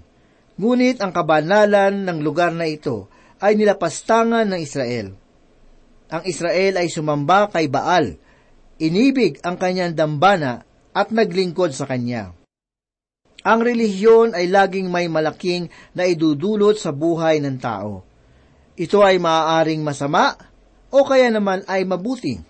ngunit 0.60 1.00
ang 1.00 1.08
kabanalan 1.08 2.04
ng 2.04 2.18
lugar 2.20 2.52
na 2.52 2.68
ito 2.68 3.08
ay 3.40 3.56
nilapastangan 3.56 4.44
ng 4.52 4.60
Israel. 4.60 5.16
Ang 6.12 6.22
Israel 6.28 6.84
ay 6.84 6.92
sumamba 6.92 7.48
kay 7.48 7.72
Baal, 7.72 8.20
inibig 8.76 9.40
ang 9.40 9.56
kanyang 9.56 9.96
dambana 9.96 10.68
at 10.92 11.08
naglingkod 11.16 11.72
sa 11.72 11.88
kanya. 11.88 12.36
Ang 13.48 13.64
relihiyon 13.64 14.36
ay 14.36 14.52
laging 14.52 14.92
may 14.92 15.08
malaking 15.08 15.72
na 15.96 16.04
idudulot 16.04 16.76
sa 16.76 16.92
buhay 16.92 17.40
ng 17.40 17.56
tao. 17.56 18.04
Ito 18.76 19.00
ay 19.00 19.16
maaaring 19.16 19.80
masama 19.80 20.36
o 20.92 21.08
kaya 21.08 21.32
naman 21.32 21.64
ay 21.64 21.88
mabuti. 21.88 22.47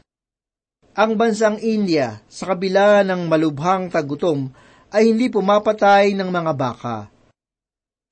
Ang 0.99 1.15
bansang 1.15 1.63
India 1.63 2.27
sa 2.27 2.51
kabila 2.51 3.07
ng 3.07 3.31
malubhang 3.31 3.87
tagutom 3.87 4.51
ay 4.91 5.15
hindi 5.15 5.31
pumapatay 5.31 6.11
ng 6.19 6.27
mga 6.27 6.53
baka. 6.59 7.07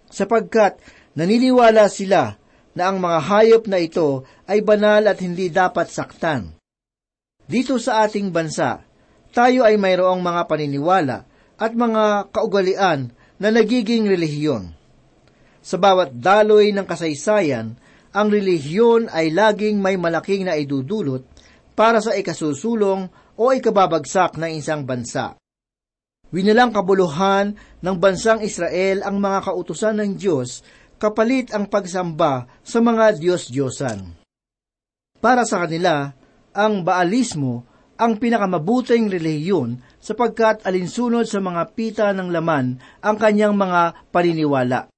Sapagkat 0.06 0.78
naniniwala 1.18 1.90
sila 1.90 2.38
na 2.78 2.82
ang 2.86 3.02
mga 3.02 3.18
hayop 3.26 3.66
na 3.66 3.82
ito 3.82 4.22
ay 4.46 4.62
banal 4.62 5.02
at 5.10 5.18
hindi 5.18 5.50
dapat 5.50 5.90
saktan. 5.90 6.54
Dito 7.42 7.74
sa 7.82 8.06
ating 8.06 8.30
bansa, 8.30 8.86
tayo 9.34 9.66
ay 9.66 9.74
mayroong 9.82 10.22
mga 10.22 10.46
paniniwala 10.46 11.26
at 11.58 11.74
mga 11.74 12.30
kaugalian 12.30 13.10
na 13.42 13.48
nagiging 13.50 14.06
relihiyon. 14.06 14.70
Sa 15.58 15.74
bawat 15.74 16.14
daloy 16.14 16.70
ng 16.70 16.86
kasaysayan, 16.86 17.74
ang 18.14 18.28
relihiyon 18.30 19.10
ay 19.10 19.34
laging 19.34 19.82
may 19.82 19.98
malaking 19.98 20.46
na 20.46 20.54
idudulot 20.54 21.26
para 21.76 22.00
sa 22.00 22.16
ikasusulong 22.16 23.12
o 23.36 23.44
ikababagsak 23.52 24.40
ng 24.40 24.56
isang 24.56 24.88
bansa. 24.88 25.36
Winalang 26.32 26.74
kabuluhan 26.74 27.54
ng 27.84 27.96
bansang 28.02 28.42
Israel 28.42 29.06
ang 29.06 29.22
mga 29.22 29.46
kautusan 29.46 30.02
ng 30.02 30.18
Diyos 30.18 30.64
kapalit 30.96 31.52
ang 31.52 31.68
pagsamba 31.68 32.48
sa 32.64 32.82
mga 32.82 33.20
Diyos-Diyosan. 33.20 34.16
Para 35.20 35.44
sa 35.44 35.62
kanila, 35.62 36.10
ang 36.56 36.82
Baalismo 36.82 37.68
ang 37.96 38.20
pinakamabuting 38.20 39.08
relihiyon 39.08 39.80
sapagkat 40.00 40.64
alinsunod 40.68 41.24
sa 41.24 41.40
mga 41.40 41.62
pita 41.72 42.06
ng 42.12 42.28
laman 42.28 42.76
ang 43.00 43.16
kanyang 43.16 43.56
mga 43.56 44.12
paniniwala. 44.12 44.92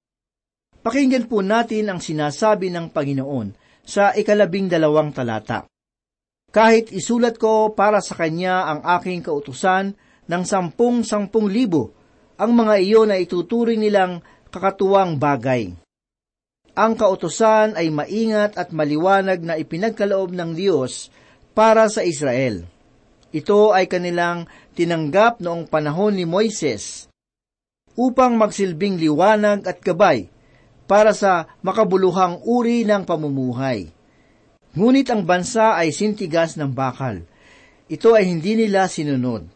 Pakinggan 0.83 1.31
po 1.31 1.43
natin 1.43 1.91
ang 1.91 2.01
sinasabi 2.03 2.71
ng 2.75 2.91
Panginoon 2.91 3.55
sa 3.87 4.15
ikalabing 4.15 4.71
dalawang 4.71 5.15
talata. 5.15 5.67
Kahit 6.49 6.89
isulat 6.97 7.37
ko 7.37 7.77
para 7.77 8.01
sa 8.01 8.17
kanya 8.17 8.65
ang 8.73 8.81
aking 8.99 9.21
kautusan 9.21 9.93
ng 10.25 10.43
sampung-sampung 10.49 11.45
libo, 11.45 11.93
ang 12.41 12.57
mga 12.57 12.75
iyon 12.81 13.13
ay 13.13 13.29
ituturing 13.29 13.85
nilang 13.85 14.25
kakatuwang 14.49 15.21
bagay. 15.21 15.77
Ang 16.73 16.93
kautusan 16.97 17.77
ay 17.77 17.93
maingat 17.93 18.57
at 18.57 18.73
maliwanag 18.73 19.45
na 19.45 19.61
ipinagkaloob 19.61 20.33
ng 20.33 20.57
Diyos 20.57 21.13
para 21.53 21.91
sa 21.93 22.01
Israel. 22.01 22.65
Ito 23.29 23.77
ay 23.77 23.91
kanilang 23.91 24.49
tinanggap 24.73 25.45
noong 25.45 25.69
panahon 25.69 26.17
ni 26.17 26.25
Moises 26.25 27.13
upang 27.93 28.41
magsilbing 28.41 28.97
liwanag 28.97 29.69
at 29.69 29.83
gabay 29.85 30.31
para 30.89 31.13
sa 31.13 31.51
makabuluhang 31.61 32.41
uri 32.47 32.89
ng 32.89 33.05
pamumuhay. 33.05 33.98
Ngunit 34.77 35.09
ang 35.09 35.25
bansa 35.25 35.79
ay 35.79 35.95
sintigas 35.95 36.59
ng 36.61 36.69
bakal. 36.73 37.25
Ito 37.89 38.13
ay 38.13 38.29
hindi 38.29 38.59
nila 38.59 38.85
sinunod. 38.85 39.49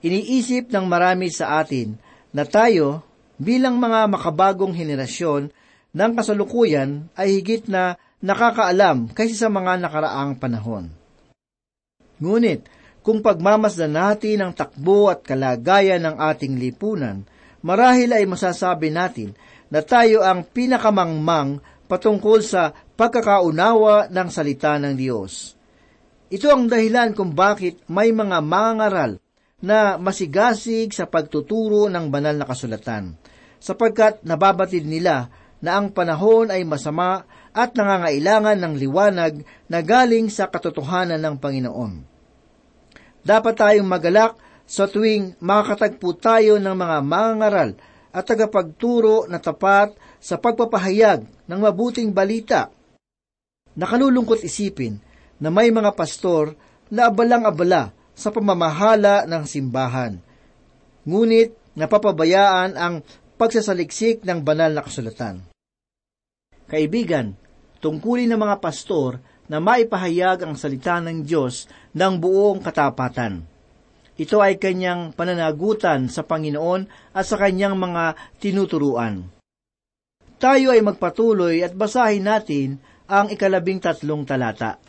Iniisip 0.00 0.70
ng 0.70 0.86
marami 0.86 1.28
sa 1.34 1.58
atin 1.60 1.98
na 2.30 2.46
tayo 2.46 3.02
bilang 3.40 3.80
mga 3.80 4.06
makabagong 4.06 4.76
henerasyon 4.76 5.50
ng 5.90 6.10
kasalukuyan 6.14 7.10
ay 7.18 7.40
higit 7.40 7.66
na 7.66 7.98
nakakaalam 8.22 9.10
kaysa 9.10 9.46
sa 9.46 9.48
mga 9.50 9.80
nakaraang 9.82 10.38
panahon. 10.38 10.92
Ngunit, 12.20 12.68
kung 13.00 13.24
pagmamasdan 13.24 13.96
natin 13.96 14.44
ang 14.44 14.52
takbo 14.52 15.08
at 15.08 15.24
kalagayan 15.24 16.04
ng 16.04 16.16
ating 16.20 16.60
lipunan, 16.60 17.24
marahil 17.64 18.12
ay 18.12 18.28
masasabi 18.28 18.92
natin 18.92 19.32
na 19.72 19.80
tayo 19.80 20.20
ang 20.20 20.44
pinakamangmang 20.44 21.64
patungkol 21.90 22.38
sa 22.46 22.70
pagkakaunawa 22.70 24.06
ng 24.14 24.28
salita 24.30 24.78
ng 24.78 24.94
Diyos. 24.94 25.58
Ito 26.30 26.46
ang 26.46 26.70
dahilan 26.70 27.10
kung 27.18 27.34
bakit 27.34 27.82
may 27.90 28.14
mga 28.14 28.38
mangaral 28.38 29.18
na 29.58 29.98
masigasig 29.98 30.94
sa 30.94 31.10
pagtuturo 31.10 31.90
ng 31.90 32.06
banal 32.06 32.38
na 32.38 32.46
kasulatan, 32.46 33.18
sapagkat 33.58 34.22
nababatid 34.22 34.86
nila 34.86 35.26
na 35.58 35.76
ang 35.76 35.90
panahon 35.90 36.54
ay 36.54 36.62
masama 36.62 37.26
at 37.50 37.74
nangangailangan 37.74 38.56
ng 38.56 38.74
liwanag 38.78 39.42
na 39.66 39.82
galing 39.82 40.30
sa 40.30 40.46
katotohanan 40.46 41.18
ng 41.18 41.36
Panginoon. 41.42 41.92
Dapat 43.20 43.54
tayong 43.58 43.90
magalak 43.90 44.38
sa 44.64 44.86
tuwing 44.86 45.36
makakatagpo 45.42 46.14
tayo 46.16 46.56
ng 46.56 46.76
mga 46.78 46.98
mangaral 47.02 47.70
at 48.14 48.24
tagapagturo 48.24 49.26
na 49.26 49.42
tapat 49.42 49.92
sa 50.20 50.36
pagpapahayag 50.36 51.24
ng 51.48 51.58
mabuting 51.58 52.12
balita. 52.12 52.68
Nakalulungkot 53.74 54.44
isipin 54.44 55.00
na 55.40 55.48
may 55.48 55.72
mga 55.72 55.96
pastor 55.96 56.52
na 56.92 57.08
abalang-abala 57.08 57.96
sa 58.12 58.28
pamamahala 58.28 59.24
ng 59.24 59.42
simbahan. 59.48 60.20
Ngunit 61.08 61.56
napapabayaan 61.72 62.76
ang 62.76 63.00
pagsasaliksik 63.40 64.20
ng 64.20 64.44
banal 64.44 64.68
na 64.76 64.84
kasulatan. 64.84 65.48
Kaibigan, 66.68 67.32
tungkulin 67.80 68.28
ng 68.28 68.36
mga 68.36 68.60
pastor 68.60 69.16
na 69.48 69.58
maipahayag 69.58 70.44
ang 70.44 70.54
salita 70.54 71.00
ng 71.00 71.24
Diyos 71.24 71.64
ng 71.96 72.20
buong 72.20 72.60
katapatan. 72.60 73.42
Ito 74.20 74.44
ay 74.44 74.60
kanyang 74.60 75.16
pananagutan 75.16 76.12
sa 76.12 76.20
Panginoon 76.20 76.84
at 77.16 77.24
sa 77.24 77.40
kanyang 77.40 77.80
mga 77.80 78.36
tinuturuan. 78.36 79.39
Tayo 80.40 80.72
ay 80.72 80.80
magpatuloy 80.80 81.60
at 81.60 81.76
basahin 81.76 82.24
natin 82.24 82.80
ang 83.04 83.28
ikalabing 83.28 83.76
tatlong 83.76 84.24
talata. 84.24 84.80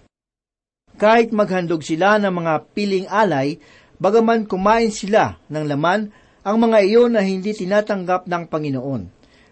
Kahit 0.96 1.36
maghandog 1.36 1.84
sila 1.84 2.16
ng 2.24 2.32
mga 2.32 2.54
piling 2.72 3.08
alay, 3.12 3.60
bagaman 4.00 4.48
kumain 4.48 4.96
sila 4.96 5.36
ng 5.52 5.66
laman, 5.68 6.08
ang 6.48 6.56
mga 6.56 6.78
iyon 6.88 7.12
na 7.12 7.22
hindi 7.28 7.52
tinatanggap 7.52 8.32
ng 8.32 8.44
Panginoon. 8.48 9.02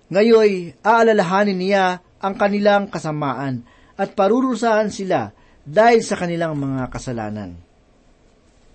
Ngayoy, 0.08 0.80
aalalahanin 0.80 1.60
niya 1.60 2.00
ang 2.24 2.34
kanilang 2.40 2.88
kasamaan 2.88 3.68
at 4.00 4.16
parurusahan 4.16 4.88
sila 4.96 5.36
dahil 5.68 6.00
sa 6.00 6.16
kanilang 6.16 6.56
mga 6.56 6.88
kasalanan. 6.96 7.60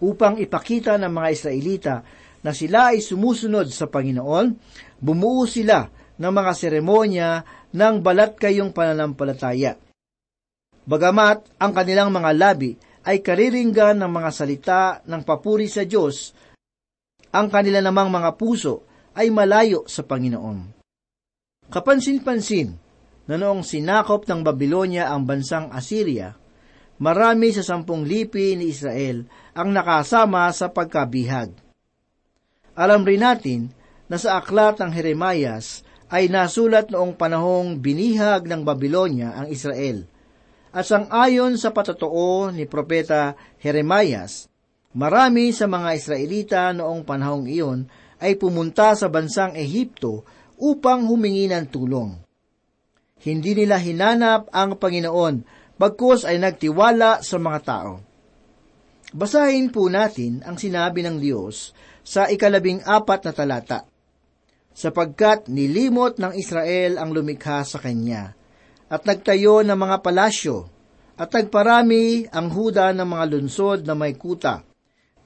Upang 0.05 0.37
ipakita 0.37 1.01
ng 1.01 1.09
mga 1.09 1.29
Israelita 1.33 1.95
na 2.45 2.53
sila 2.53 2.93
ay 2.93 3.01
sumusunod 3.01 3.65
sa 3.73 3.89
Panginoon, 3.89 4.47
bumuo 5.01 5.49
sila 5.49 6.04
ng 6.19 6.33
mga 6.33 6.53
seremonya 6.55 7.29
ng 7.75 7.95
balat 8.01 8.39
kayong 8.39 8.71
pananampalataya. 8.71 9.75
Bagamat 10.85 11.59
ang 11.59 11.73
kanilang 11.73 12.13
mga 12.13 12.31
labi 12.37 12.77
ay 13.05 13.21
kariringgan 13.21 14.01
ng 14.01 14.11
mga 14.11 14.31
salita 14.33 14.83
ng 15.05 15.23
papuri 15.25 15.69
sa 15.69 15.85
Diyos, 15.85 16.33
ang 17.35 17.51
kanila 17.51 17.83
namang 17.83 18.09
mga 18.09 18.31
puso 18.39 18.87
ay 19.17 19.29
malayo 19.29 19.85
sa 19.91 20.07
Panginoon. 20.07 20.59
Kapansin-pansin 21.69 22.69
na 23.25 23.35
noong 23.41 23.65
sinakop 23.65 24.29
ng 24.29 24.45
Babylonia 24.45 25.09
ang 25.09 25.25
bansang 25.25 25.73
Assyria, 25.73 26.37
marami 27.01 27.53
sa 27.53 27.65
sampung 27.65 28.05
lipi 28.05 28.57
ni 28.57 28.73
Israel 28.73 29.25
ang 29.57 29.73
nakasama 29.73 30.49
sa 30.53 30.71
pagkabihag. 30.71 31.53
Alam 32.75 33.07
rin 33.07 33.23
natin 33.23 33.61
na 34.11 34.21
sa 34.21 34.43
aklat 34.43 34.83
ng 34.83 34.91
Jeremias 34.93 35.84
ay 36.13 36.29
nasulat 36.29 36.93
noong 36.93 37.17
panahong 37.17 37.81
binihag 37.81 38.45
ng 38.49 38.63
Babylonia 38.65 39.33
ang 39.37 39.49
Israel. 39.49 40.05
At 40.75 40.91
sang 40.91 41.07
ayon 41.09 41.55
sa 41.55 41.71
patotoo 41.71 42.51
ni 42.51 42.67
Propeta 42.67 43.39
Jeremias, 43.63 44.51
marami 44.93 45.55
sa 45.55 45.71
mga 45.71 45.95
Israelita 45.95 46.75
noong 46.75 47.07
panahong 47.07 47.47
iyon 47.47 47.87
ay 48.19 48.35
pumunta 48.35 48.93
sa 48.99 49.07
bansang 49.07 49.55
Ehipto 49.55 50.27
upang 50.59 51.07
humingi 51.07 51.47
ng 51.47 51.67
tulong. 51.71 52.11
Hindi 53.25 53.65
nila 53.65 53.81
hinanap 53.81 54.51
ang 54.53 54.77
Panginoon, 54.77 55.35
bagkus 55.79 56.27
ay 56.29 56.43
nagtiwala 56.43 57.25
sa 57.25 57.37
mga 57.41 57.61
tao. 57.65 57.93
Basahin 59.15 59.71
po 59.71 59.87
natin 59.87 60.43
ang 60.43 60.59
sinabi 60.59 61.07
ng 61.07 61.23
Diyos 61.23 61.71
sa 62.03 62.27
ikalabing 62.27 62.83
apat 62.83 63.23
na 63.25 63.33
talata. 63.33 63.94
Sapagkat 64.75 65.47
nilimot 65.47 66.19
ng 66.19 66.35
Israel 66.35 66.99
ang 66.99 67.15
lumikha 67.15 67.63
sa 67.63 67.79
Kanya, 67.79 68.35
at 68.91 69.07
nagtayo 69.07 69.63
ng 69.63 69.79
mga 69.79 70.03
palasyo, 70.03 70.67
at 71.15 71.31
nagparami 71.31 72.27
ang 72.35 72.51
huda 72.51 72.91
ng 72.91 73.07
mga 73.07 73.25
lunsod 73.31 73.87
na 73.87 73.95
may 73.95 74.19
kuta. 74.19 74.67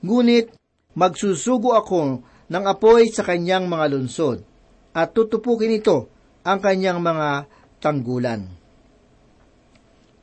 Ngunit 0.04 0.52
magsusugo 0.92 1.72
ako 1.72 2.20
ng 2.48 2.64
apoy 2.68 3.08
sa 3.08 3.24
kanyang 3.24 3.72
mga 3.72 3.96
lunsod, 3.96 4.44
at 4.92 5.16
tutupukin 5.16 5.80
ito 5.80 6.12
ang 6.44 6.60
kanyang 6.60 7.00
mga 7.00 7.48
tanggulan. 7.80 8.52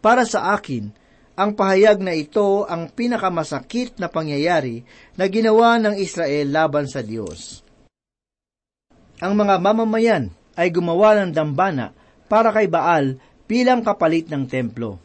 Para 0.06 0.22
sa 0.22 0.54
akin, 0.54 0.94
ang 1.34 1.58
pahayag 1.58 1.98
na 1.98 2.14
ito 2.14 2.64
ang 2.70 2.94
pinakamasakit 2.94 3.98
na 3.98 4.08
pangyayari 4.08 4.86
na 5.18 5.26
ginawa 5.28 5.82
ng 5.82 5.98
Israel 5.98 6.48
laban 6.54 6.86
sa 6.86 7.02
Diyos. 7.02 7.65
Ang 9.24 9.34
mga 9.40 9.56
mamamayan 9.64 10.28
ay 10.60 10.72
gumawa 10.72 11.16
ng 11.24 11.32
dambana 11.32 11.96
para 12.28 12.52
kay 12.52 12.68
Baal 12.68 13.16
bilang 13.48 13.80
kapalit 13.80 14.28
ng 14.28 14.44
templo. 14.44 15.00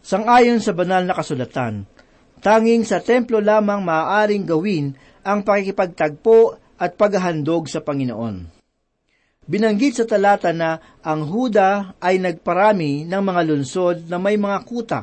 Sangayon 0.00 0.62
sa 0.62 0.72
banal 0.72 1.02
na 1.02 1.12
kasulatan, 1.12 1.84
tanging 2.40 2.86
sa 2.86 3.02
templo 3.02 3.42
lamang 3.42 3.82
maaaring 3.82 4.46
gawin 4.46 4.94
ang 5.26 5.42
pakikipagtagpo 5.42 6.56
at 6.78 6.94
paghahandog 6.94 7.66
sa 7.66 7.82
Panginoon. 7.82 8.54
Binanggit 9.46 10.02
sa 10.02 10.04
talata 10.06 10.50
na 10.50 10.78
ang 11.02 11.26
Huda 11.26 11.98
ay 12.02 12.18
nagparami 12.18 13.06
ng 13.06 13.22
mga 13.22 13.42
lunsod 13.46 13.96
na 14.10 14.18
may 14.18 14.38
mga 14.38 14.58
kuta, 14.66 15.00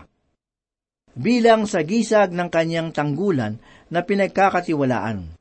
bilang 1.15 1.63
sa 1.63 1.83
gisag 1.83 2.33
ng 2.35 2.49
kanyang 2.51 2.91
tanggulan 2.91 3.59
na 3.87 4.03
pinagkakatiwalaan. 4.03 5.35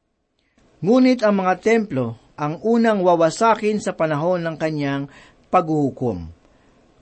Ngunit 0.83 1.23
ang 1.23 1.35
mga 1.39 1.55
templo 1.63 2.22
ang 2.43 2.59
unang 2.67 3.07
wawasakin 3.07 3.79
sa 3.79 3.95
panahon 3.95 4.43
ng 4.43 4.59
kanyang 4.59 5.07
paghuhukom. 5.47 6.27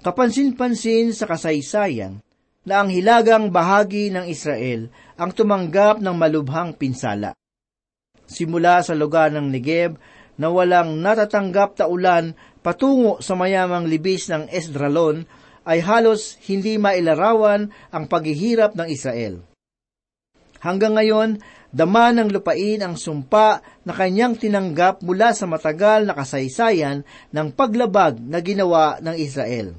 Kapansin-pansin 0.04 1.16
sa 1.16 1.24
kasaysayan 1.24 2.20
na 2.68 2.84
ang 2.84 2.92
hilagang 2.92 3.48
bahagi 3.48 4.12
ng 4.12 4.28
Israel 4.28 4.92
ang 5.16 5.32
tumanggap 5.32 6.04
ng 6.04 6.12
malubhang 6.12 6.76
pinsala. 6.76 7.32
Simula 8.28 8.84
sa 8.84 8.92
lugar 8.92 9.32
ng 9.32 9.48
Negev 9.48 9.96
na 10.36 10.52
walang 10.52 11.00
natatanggap 11.00 11.80
ta 11.80 11.88
ulan 11.88 12.36
patungo 12.60 13.24
sa 13.24 13.32
mayamang 13.32 13.88
libis 13.88 14.28
ng 14.28 14.44
Esdralon 14.52 15.24
ay 15.64 15.80
halos 15.80 16.36
hindi 16.48 16.76
mailarawan 16.76 17.72
ang 17.88 18.04
paghihirap 18.08 18.76
ng 18.76 18.88
Israel. 18.92 19.40
Hanggang 20.60 21.00
ngayon, 21.00 21.40
dama 21.70 22.10
ng 22.10 22.30
lupain 22.34 22.82
ang 22.82 22.98
sumpa 22.98 23.62
na 23.86 23.92
kanyang 23.94 24.34
tinanggap 24.34 25.06
mula 25.06 25.30
sa 25.30 25.46
matagal 25.46 26.06
na 26.06 26.14
kasaysayan 26.18 27.06
ng 27.30 27.48
paglabag 27.54 28.18
na 28.18 28.42
ginawa 28.42 28.98
ng 28.98 29.16
Israel. 29.16 29.74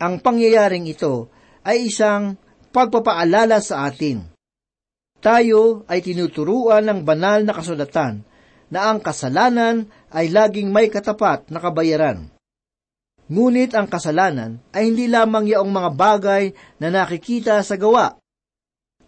Ang 0.00 0.20
pangyayaring 0.20 0.84
ito 0.84 1.32
ay 1.64 1.88
isang 1.88 2.36
pagpapaalala 2.70 3.64
sa 3.64 3.88
atin. 3.88 4.28
Tayo 5.24 5.88
ay 5.88 6.04
tinuturuan 6.04 6.84
ng 6.84 7.00
banal 7.00 7.40
na 7.48 7.56
kasulatan 7.56 8.20
na 8.68 8.92
ang 8.92 9.00
kasalanan 9.00 9.88
ay 10.12 10.28
laging 10.28 10.68
may 10.68 10.92
katapat 10.92 11.48
na 11.48 11.62
kabayaran. 11.64 12.28
Ngunit 13.24 13.72
ang 13.72 13.88
kasalanan 13.88 14.60
ay 14.76 14.92
hindi 14.92 15.08
lamang 15.08 15.48
yaong 15.48 15.72
mga 15.72 15.90
bagay 15.96 16.44
na 16.76 16.92
nakikita 16.92 17.56
sa 17.64 17.80
gawa. 17.80 18.20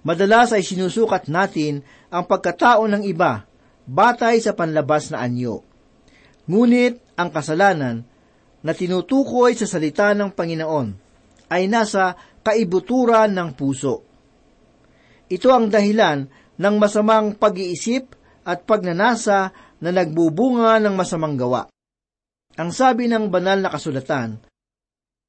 Madalas 0.07 0.55
ay 0.55 0.63
sinusukat 0.63 1.27
natin 1.27 1.83
ang 2.15 2.31
pagkatao 2.31 2.87
ng 2.87 3.03
iba 3.11 3.43
batay 3.91 4.39
sa 4.39 4.55
panlabas 4.55 5.11
na 5.11 5.19
anyo. 5.19 5.67
Ngunit 6.47 7.19
ang 7.19 7.35
kasalanan 7.35 8.07
na 8.63 8.71
tinutukoy 8.71 9.59
sa 9.59 9.67
salita 9.67 10.15
ng 10.15 10.31
Panginoon 10.31 10.89
ay 11.51 11.67
nasa 11.67 12.15
kaibuturan 12.47 13.35
ng 13.35 13.59
puso. 13.59 14.07
Ito 15.27 15.51
ang 15.51 15.75
dahilan 15.75 16.31
ng 16.55 16.75
masamang 16.79 17.35
pag-iisip 17.35 18.15
at 18.47 18.63
pagnanasa 18.63 19.51
na 19.83 19.91
nagbubunga 19.91 20.79
ng 20.87 20.95
masamang 20.95 21.35
gawa. 21.35 21.67
Ang 22.55 22.71
sabi 22.71 23.11
ng 23.11 23.27
banal 23.27 23.59
na 23.59 23.75
kasulatan, 23.75 24.39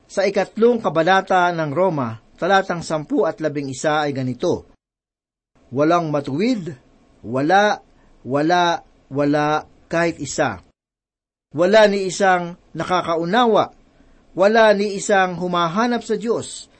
sa 0.05 0.21
ikatlong 0.23 0.79
kabanata 0.79 1.49
ng 1.49 1.73
Roma, 1.73 2.26
talatang 2.38 2.86
sampu 2.86 3.26
at 3.26 3.41
labing 3.41 3.73
isa 3.73 4.06
ay 4.06 4.13
ganito, 4.13 4.69
Walang 5.67 6.08
matuwid, 6.15 6.80
wala, 7.28 7.84
wala, 8.23 8.88
wala, 9.12 9.67
kahit 9.91 10.15
isa. 10.23 10.63
Wala 11.52 11.91
ni 11.91 12.08
isang 12.08 12.56
nakakaunawa, 12.71 13.76
wala 14.32 14.65
ni 14.71 14.95
isang 14.95 15.36
humahanap 15.36 16.08
sa 16.08 16.15
Diyos. 16.15 16.71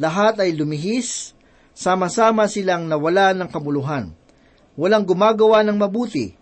Lahat 0.00 0.40
ay 0.40 0.56
lumihis, 0.56 1.36
sama-sama 1.76 2.48
silang 2.48 2.88
nawala 2.88 3.36
ng 3.36 3.48
kamuluhan. 3.52 4.16
Walang 4.80 5.04
gumagawa 5.04 5.60
ng 5.60 5.76
mabuti. 5.76 6.32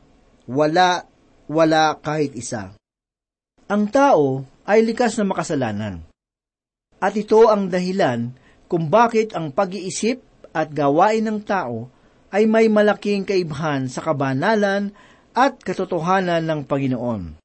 Wala, 0.47 1.03
wala 1.51 1.99
kahit 1.99 2.39
isa. 2.39 2.79
Ang 3.67 3.91
tao 3.91 4.47
ay 4.71 4.87
likas 4.87 5.19
na 5.19 5.27
makasalanan. 5.27 5.95
At 7.03 7.15
ito 7.19 7.51
ang 7.51 7.67
dahilan 7.71 8.35
kung 8.69 8.93
bakit 8.93 9.33
ang 9.33 9.51
pag-iisip 9.51 10.21
at 10.53 10.71
gawain 10.71 11.25
ng 11.25 11.41
tao 11.43 11.89
ay 12.29 12.45
may 12.45 12.69
malaking 12.69 13.25
kaibhan 13.25 13.89
sa 13.89 14.05
kabanalan 14.05 14.93
at 15.33 15.57
katotohanan 15.65 16.45
ng 16.45 16.61
Panginoon. 16.69 17.41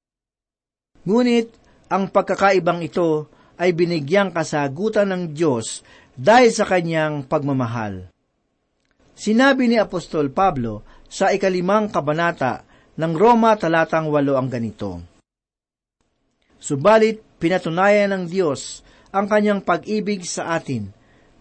Ngunit 1.08 1.48
ang 1.88 2.12
pagkakaibang 2.12 2.84
ito 2.84 3.32
ay 3.56 3.72
binigyang 3.72 4.36
kasagutan 4.36 5.08
ng 5.16 5.24
Diyos 5.32 5.84
dahil 6.14 6.52
sa 6.52 6.68
kanyang 6.68 7.24
pagmamahal. 7.24 8.12
Sinabi 9.14 9.70
ni 9.70 9.78
Apostol 9.78 10.34
Pablo 10.34 10.84
sa 11.06 11.30
ikalimang 11.30 11.94
kabanata 11.94 12.66
ng 12.98 13.14
Roma 13.14 13.54
talatang 13.56 14.10
walo 14.10 14.36
ang 14.36 14.50
ganito. 14.50 15.00
Subalit 16.58 17.22
pinatunayan 17.38 18.10
ng 18.16 18.24
Diyos 18.26 18.82
ang 19.14 19.30
kanyang 19.30 19.62
pag-ibig 19.62 20.26
sa 20.26 20.58
atin, 20.58 20.90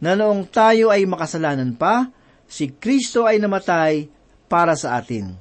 na 0.02 0.18
noong 0.18 0.50
tayo 0.50 0.90
ay 0.90 1.06
makasalanan 1.06 1.78
pa, 1.78 2.10
si 2.50 2.74
Kristo 2.74 3.24
ay 3.24 3.38
namatay 3.38 4.10
para 4.50 4.74
sa 4.74 4.98
atin. 4.98 5.32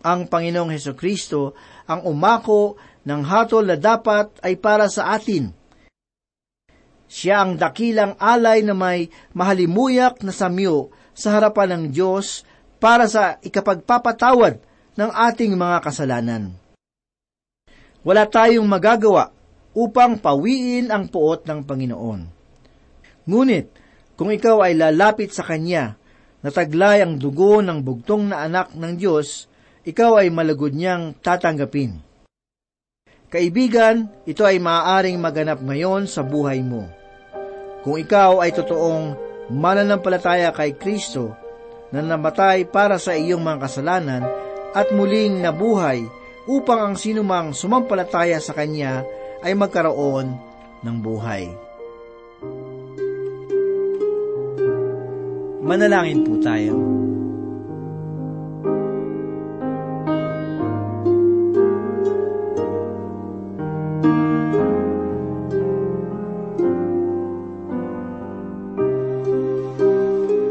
Ang 0.00 0.24
Panginoong 0.26 0.72
Heso 0.72 0.96
Kristo 0.96 1.52
ang 1.84 2.02
umako 2.08 2.80
ng 3.04 3.22
hatol 3.22 3.68
na 3.68 3.76
dapat 3.76 4.40
ay 4.40 4.56
para 4.56 4.88
sa 4.88 5.12
atin– 5.12 5.52
siya 7.06 7.46
ang 7.46 7.54
dakilang 7.54 8.18
alay 8.18 8.66
na 8.66 8.74
may 8.74 9.08
mahalimuyak 9.30 10.26
na 10.26 10.34
samyo 10.34 10.90
sa 11.14 11.38
harapan 11.38 11.78
ng 11.78 11.84
Diyos 11.94 12.42
para 12.82 13.06
sa 13.06 13.38
ikapagpapatawad 13.40 14.58
ng 14.98 15.10
ating 15.14 15.54
mga 15.54 15.78
kasalanan. 15.86 16.52
Wala 18.02 18.26
tayong 18.26 18.66
magagawa 18.66 19.30
upang 19.74 20.18
pawiin 20.18 20.90
ang 20.90 21.06
puot 21.06 21.46
ng 21.46 21.62
Panginoon. 21.62 22.35
Ngunit, 23.26 23.74
kung 24.14 24.30
ikaw 24.30 24.62
ay 24.62 24.78
lalapit 24.78 25.34
sa 25.34 25.42
Kanya, 25.42 25.98
na 26.46 26.54
taglay 26.54 27.02
ang 27.02 27.18
dugo 27.18 27.58
ng 27.58 27.82
bugtong 27.82 28.30
na 28.30 28.46
anak 28.46 28.70
ng 28.78 28.94
Diyos, 28.94 29.50
ikaw 29.82 30.22
ay 30.22 30.30
malagod 30.30 30.70
niyang 30.70 31.18
tatanggapin. 31.18 31.98
Kaibigan, 33.26 34.06
ito 34.22 34.46
ay 34.46 34.62
maaaring 34.62 35.18
maganap 35.18 35.58
ngayon 35.58 36.06
sa 36.06 36.22
buhay 36.22 36.62
mo. 36.62 36.86
Kung 37.82 37.98
ikaw 37.98 38.38
ay 38.38 38.54
totoong 38.54 39.18
mananampalataya 39.50 40.54
kay 40.54 40.78
Kristo 40.78 41.34
na 41.90 42.02
namatay 42.02 42.66
para 42.70 42.98
sa 43.02 43.18
iyong 43.18 43.42
mga 43.42 43.58
kasalanan 43.66 44.22
at 44.70 44.94
muling 44.94 45.42
nabuhay 45.42 46.06
upang 46.46 46.80
ang 46.82 46.94
sinumang 46.94 47.50
sumampalataya 47.50 48.38
sa 48.38 48.54
Kanya 48.54 49.02
ay 49.42 49.54
magkaroon 49.58 50.30
ng 50.86 50.96
buhay. 51.02 51.65
Manalangin 55.66 56.22
po 56.22 56.38
tayo. 56.38 56.78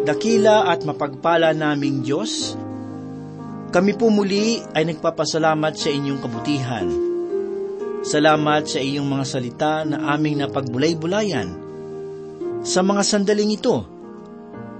Dakila 0.03 0.67
at 0.67 0.83
mapagpala 0.83 1.55
naming 1.55 2.03
Diyos, 2.03 2.59
kami 3.71 3.95
po 3.95 4.11
muli 4.11 4.59
ay 4.75 4.83
nagpapasalamat 4.83 5.79
sa 5.79 5.95
inyong 5.95 6.19
kabutihan. 6.19 6.87
Salamat 8.03 8.67
sa 8.67 8.83
iyong 8.83 9.07
mga 9.07 9.25
salita 9.25 9.87
na 9.87 10.11
aming 10.11 10.43
napagbulay-bulayan. 10.43 11.55
Sa 12.67 12.83
mga 12.83 13.01
sandaling 13.01 13.55
ito, 13.55 13.94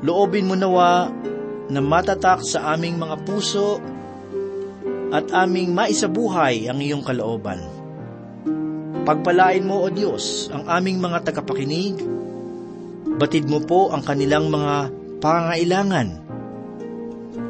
loobin 0.06 0.46
mo 0.46 0.54
nawa 0.54 1.10
na 1.66 1.82
matatak 1.82 2.46
sa 2.46 2.78
aming 2.78 3.02
mga 3.02 3.26
puso 3.26 3.82
at 5.10 5.26
aming 5.34 5.74
maisabuhay 5.74 6.70
ang 6.70 6.78
iyong 6.78 7.02
kalooban. 7.02 7.58
Pagpalain 9.06 9.66
mo, 9.66 9.86
O 9.86 9.90
Diyos, 9.90 10.50
ang 10.54 10.66
aming 10.70 11.02
mga 11.02 11.30
tagapakinig. 11.30 11.98
Batid 13.18 13.46
mo 13.50 13.62
po 13.62 13.94
ang 13.94 14.02
kanilang 14.02 14.50
mga 14.50 14.90
pangangailangan, 15.22 16.08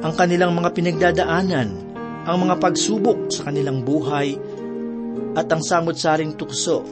ang 0.03 0.13
kanilang 0.15 0.51
mga 0.51 0.69
pinagdadaanan, 0.75 1.69
ang 2.27 2.37
mga 2.43 2.55
pagsubok 2.59 3.31
sa 3.31 3.47
kanilang 3.47 3.87
buhay, 3.87 4.35
at 5.35 5.47
ang 5.47 5.63
samot-saring 5.63 6.35
tukso. 6.35 6.83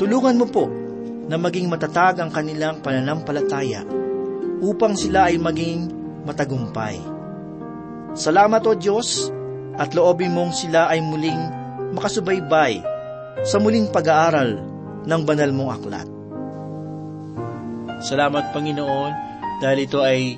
Tulungan 0.00 0.40
mo 0.40 0.46
po 0.48 0.81
na 1.26 1.36
maging 1.38 1.70
matatag 1.70 2.18
ang 2.18 2.30
kanilang 2.30 2.82
pananampalataya 2.82 3.86
upang 4.62 4.94
sila 4.94 5.30
ay 5.30 5.38
maging 5.38 5.90
matagumpay. 6.22 6.98
Salamat 8.14 8.62
o 8.68 8.72
Diyos 8.76 9.32
at 9.74 9.96
loobin 9.96 10.36
mong 10.36 10.52
sila 10.52 10.86
ay 10.92 11.00
muling 11.00 11.42
makasubaybay 11.96 12.84
sa 13.42 13.56
muling 13.58 13.90
pag-aaral 13.90 14.60
ng 15.02 15.22
banal 15.26 15.50
mong 15.50 15.70
aklat. 15.80 16.08
Salamat 18.02 18.54
Panginoon 18.54 19.12
dahil 19.62 19.78
ito 19.86 20.02
ay 20.02 20.36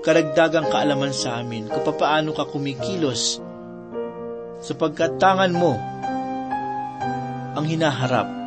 karagdagang 0.00 0.70
kaalaman 0.72 1.12
sa 1.12 1.44
amin 1.44 1.68
kung 1.68 1.84
paano 1.94 2.32
ka 2.32 2.48
kumikilos 2.48 3.42
sapagkat 4.64 5.20
tangan 5.20 5.52
mo 5.52 5.76
ang 7.56 7.66
hinaharap. 7.66 8.39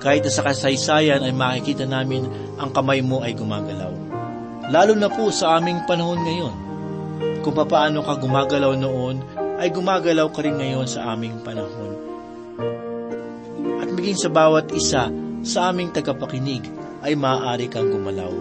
Kahit 0.00 0.24
sa 0.32 0.40
kasaysayan 0.40 1.20
ay 1.20 1.36
makikita 1.36 1.84
namin 1.84 2.24
ang 2.56 2.72
kamay 2.72 3.04
mo 3.04 3.20
ay 3.20 3.36
gumagalaw. 3.36 3.92
Lalo 4.72 4.96
na 4.96 5.12
po 5.12 5.28
sa 5.28 5.60
aming 5.60 5.84
panahon 5.84 6.24
ngayon. 6.24 6.56
Kung 7.44 7.52
paano 7.52 8.00
ka 8.00 8.16
gumagalaw 8.16 8.80
noon, 8.80 9.20
ay 9.60 9.68
gumagalaw 9.68 10.32
ka 10.32 10.40
rin 10.40 10.56
ngayon 10.56 10.88
sa 10.88 11.12
aming 11.12 11.44
panahon. 11.44 11.92
At 13.84 13.92
maging 13.92 14.16
sa 14.16 14.32
bawat 14.32 14.72
isa 14.72 15.12
sa 15.44 15.58
aming 15.68 15.92
tagapakinig, 15.92 16.64
ay 17.00 17.16
maaari 17.16 17.68
kang 17.68 17.88
gumalaw. 17.92 18.32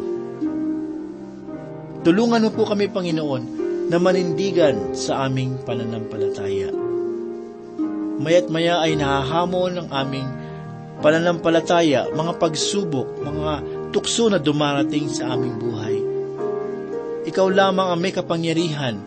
Tulungan 2.04 2.44
mo 2.48 2.52
po 2.56 2.64
kami, 2.68 2.88
Panginoon, 2.88 3.44
na 3.92 3.98
manindigan 4.00 4.96
sa 4.96 5.28
aming 5.28 5.60
pananampalataya. 5.64 6.72
Mayat 8.20 8.52
maya 8.52 8.84
ay 8.84 9.00
nahahamon 9.00 9.80
ng 9.80 9.88
aming 9.92 10.28
pananampalataya, 11.00 12.12
mga 12.12 12.34
pagsubok, 12.38 13.24
mga 13.24 13.52
tukso 13.96 14.28
na 14.28 14.38
dumarating 14.38 15.08
sa 15.08 15.34
aming 15.34 15.56
buhay. 15.58 15.98
Ikaw 17.30 17.48
lamang 17.52 17.94
ang 17.94 18.00
may 18.00 18.14
kapangyarihan 18.16 19.00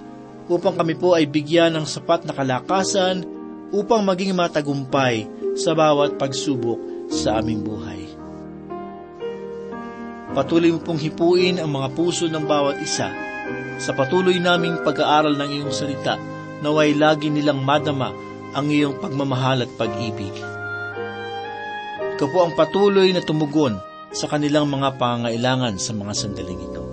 upang 0.49 0.77
kami 0.77 0.95
po 0.99 1.15
ay 1.17 1.29
bigyan 1.29 1.77
ng 1.77 1.87
sapat 1.87 2.27
na 2.27 2.33
kalakasan 2.35 3.25
upang 3.73 4.05
maging 4.05 4.37
matagumpay 4.37 5.25
sa 5.57 5.73
bawat 5.73 6.21
pagsubok 6.21 7.09
sa 7.09 7.41
aming 7.41 7.65
buhay. 7.65 8.01
Patuloy 10.33 10.73
mo 10.73 10.81
pong 10.81 10.97
hipuin 10.97 11.61
ang 11.61 11.69
mga 11.69 11.93
puso 11.93 12.25
ng 12.25 12.45
bawat 12.49 12.81
isa 12.81 13.13
sa 13.77 13.91
patuloy 13.93 14.41
naming 14.41 14.81
pag-aaral 14.81 15.37
ng 15.37 15.51
iyong 15.61 15.75
salita 15.75 16.17
naway 16.63 16.95
lagi 16.95 17.29
nilang 17.29 17.61
madama 17.61 18.15
ang 18.55 18.71
iyong 18.71 18.97
pagmamahal 19.03 19.67
at 19.67 19.71
pag-ibig. 19.77 20.33
Ikaw 22.23 22.31
po 22.31 22.47
ang 22.47 22.55
patuloy 22.55 23.11
na 23.11 23.19
tumugon 23.19 23.83
sa 24.15 24.31
kanilang 24.31 24.71
mga 24.71 24.95
pangailangan 24.95 25.75
sa 25.75 25.91
mga 25.91 26.15
sandaling 26.15 26.71
ito. 26.71 26.85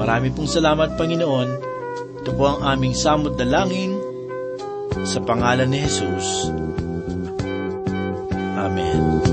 Marami 0.00 0.32
pong 0.32 0.48
salamat, 0.48 0.96
Panginoon. 0.96 1.48
Ito 2.24 2.32
po 2.32 2.56
ang 2.56 2.64
aming 2.64 2.96
samod 2.96 3.36
dalangin 3.36 4.00
sa 5.04 5.20
pangalan 5.20 5.68
ni 5.68 5.84
Jesus. 5.84 6.48
Amen. 8.56 9.31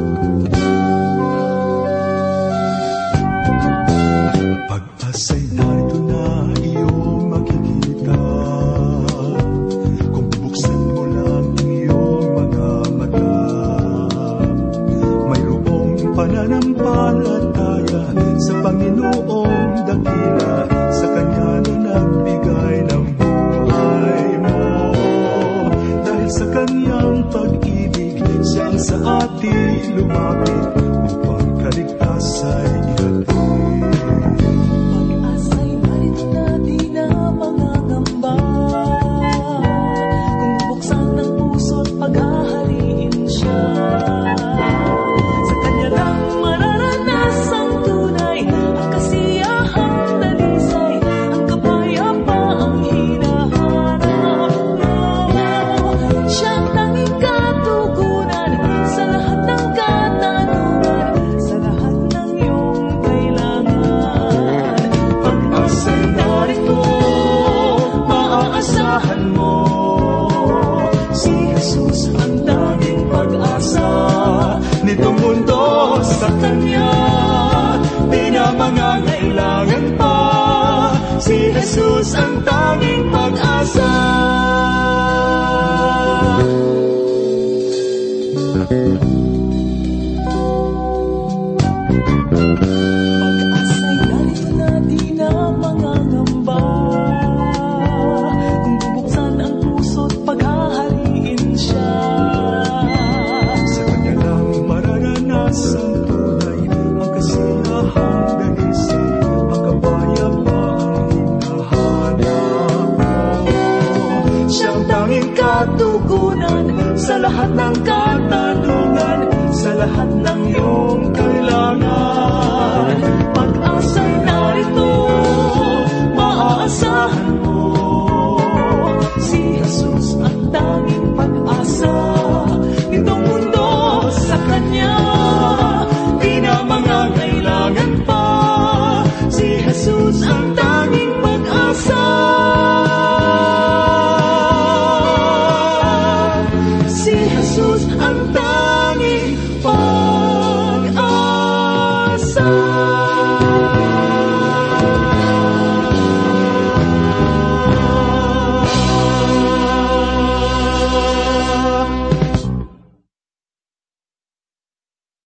matugunan 115.60 116.96
sa 116.96 117.20
lahat 117.20 117.52
ng 117.52 117.76
katanungan, 117.84 119.20
sa 119.52 119.72
lahat 119.76 120.10
ng 120.24 120.40
iyong 120.56 121.12
kailangan. 121.12 122.96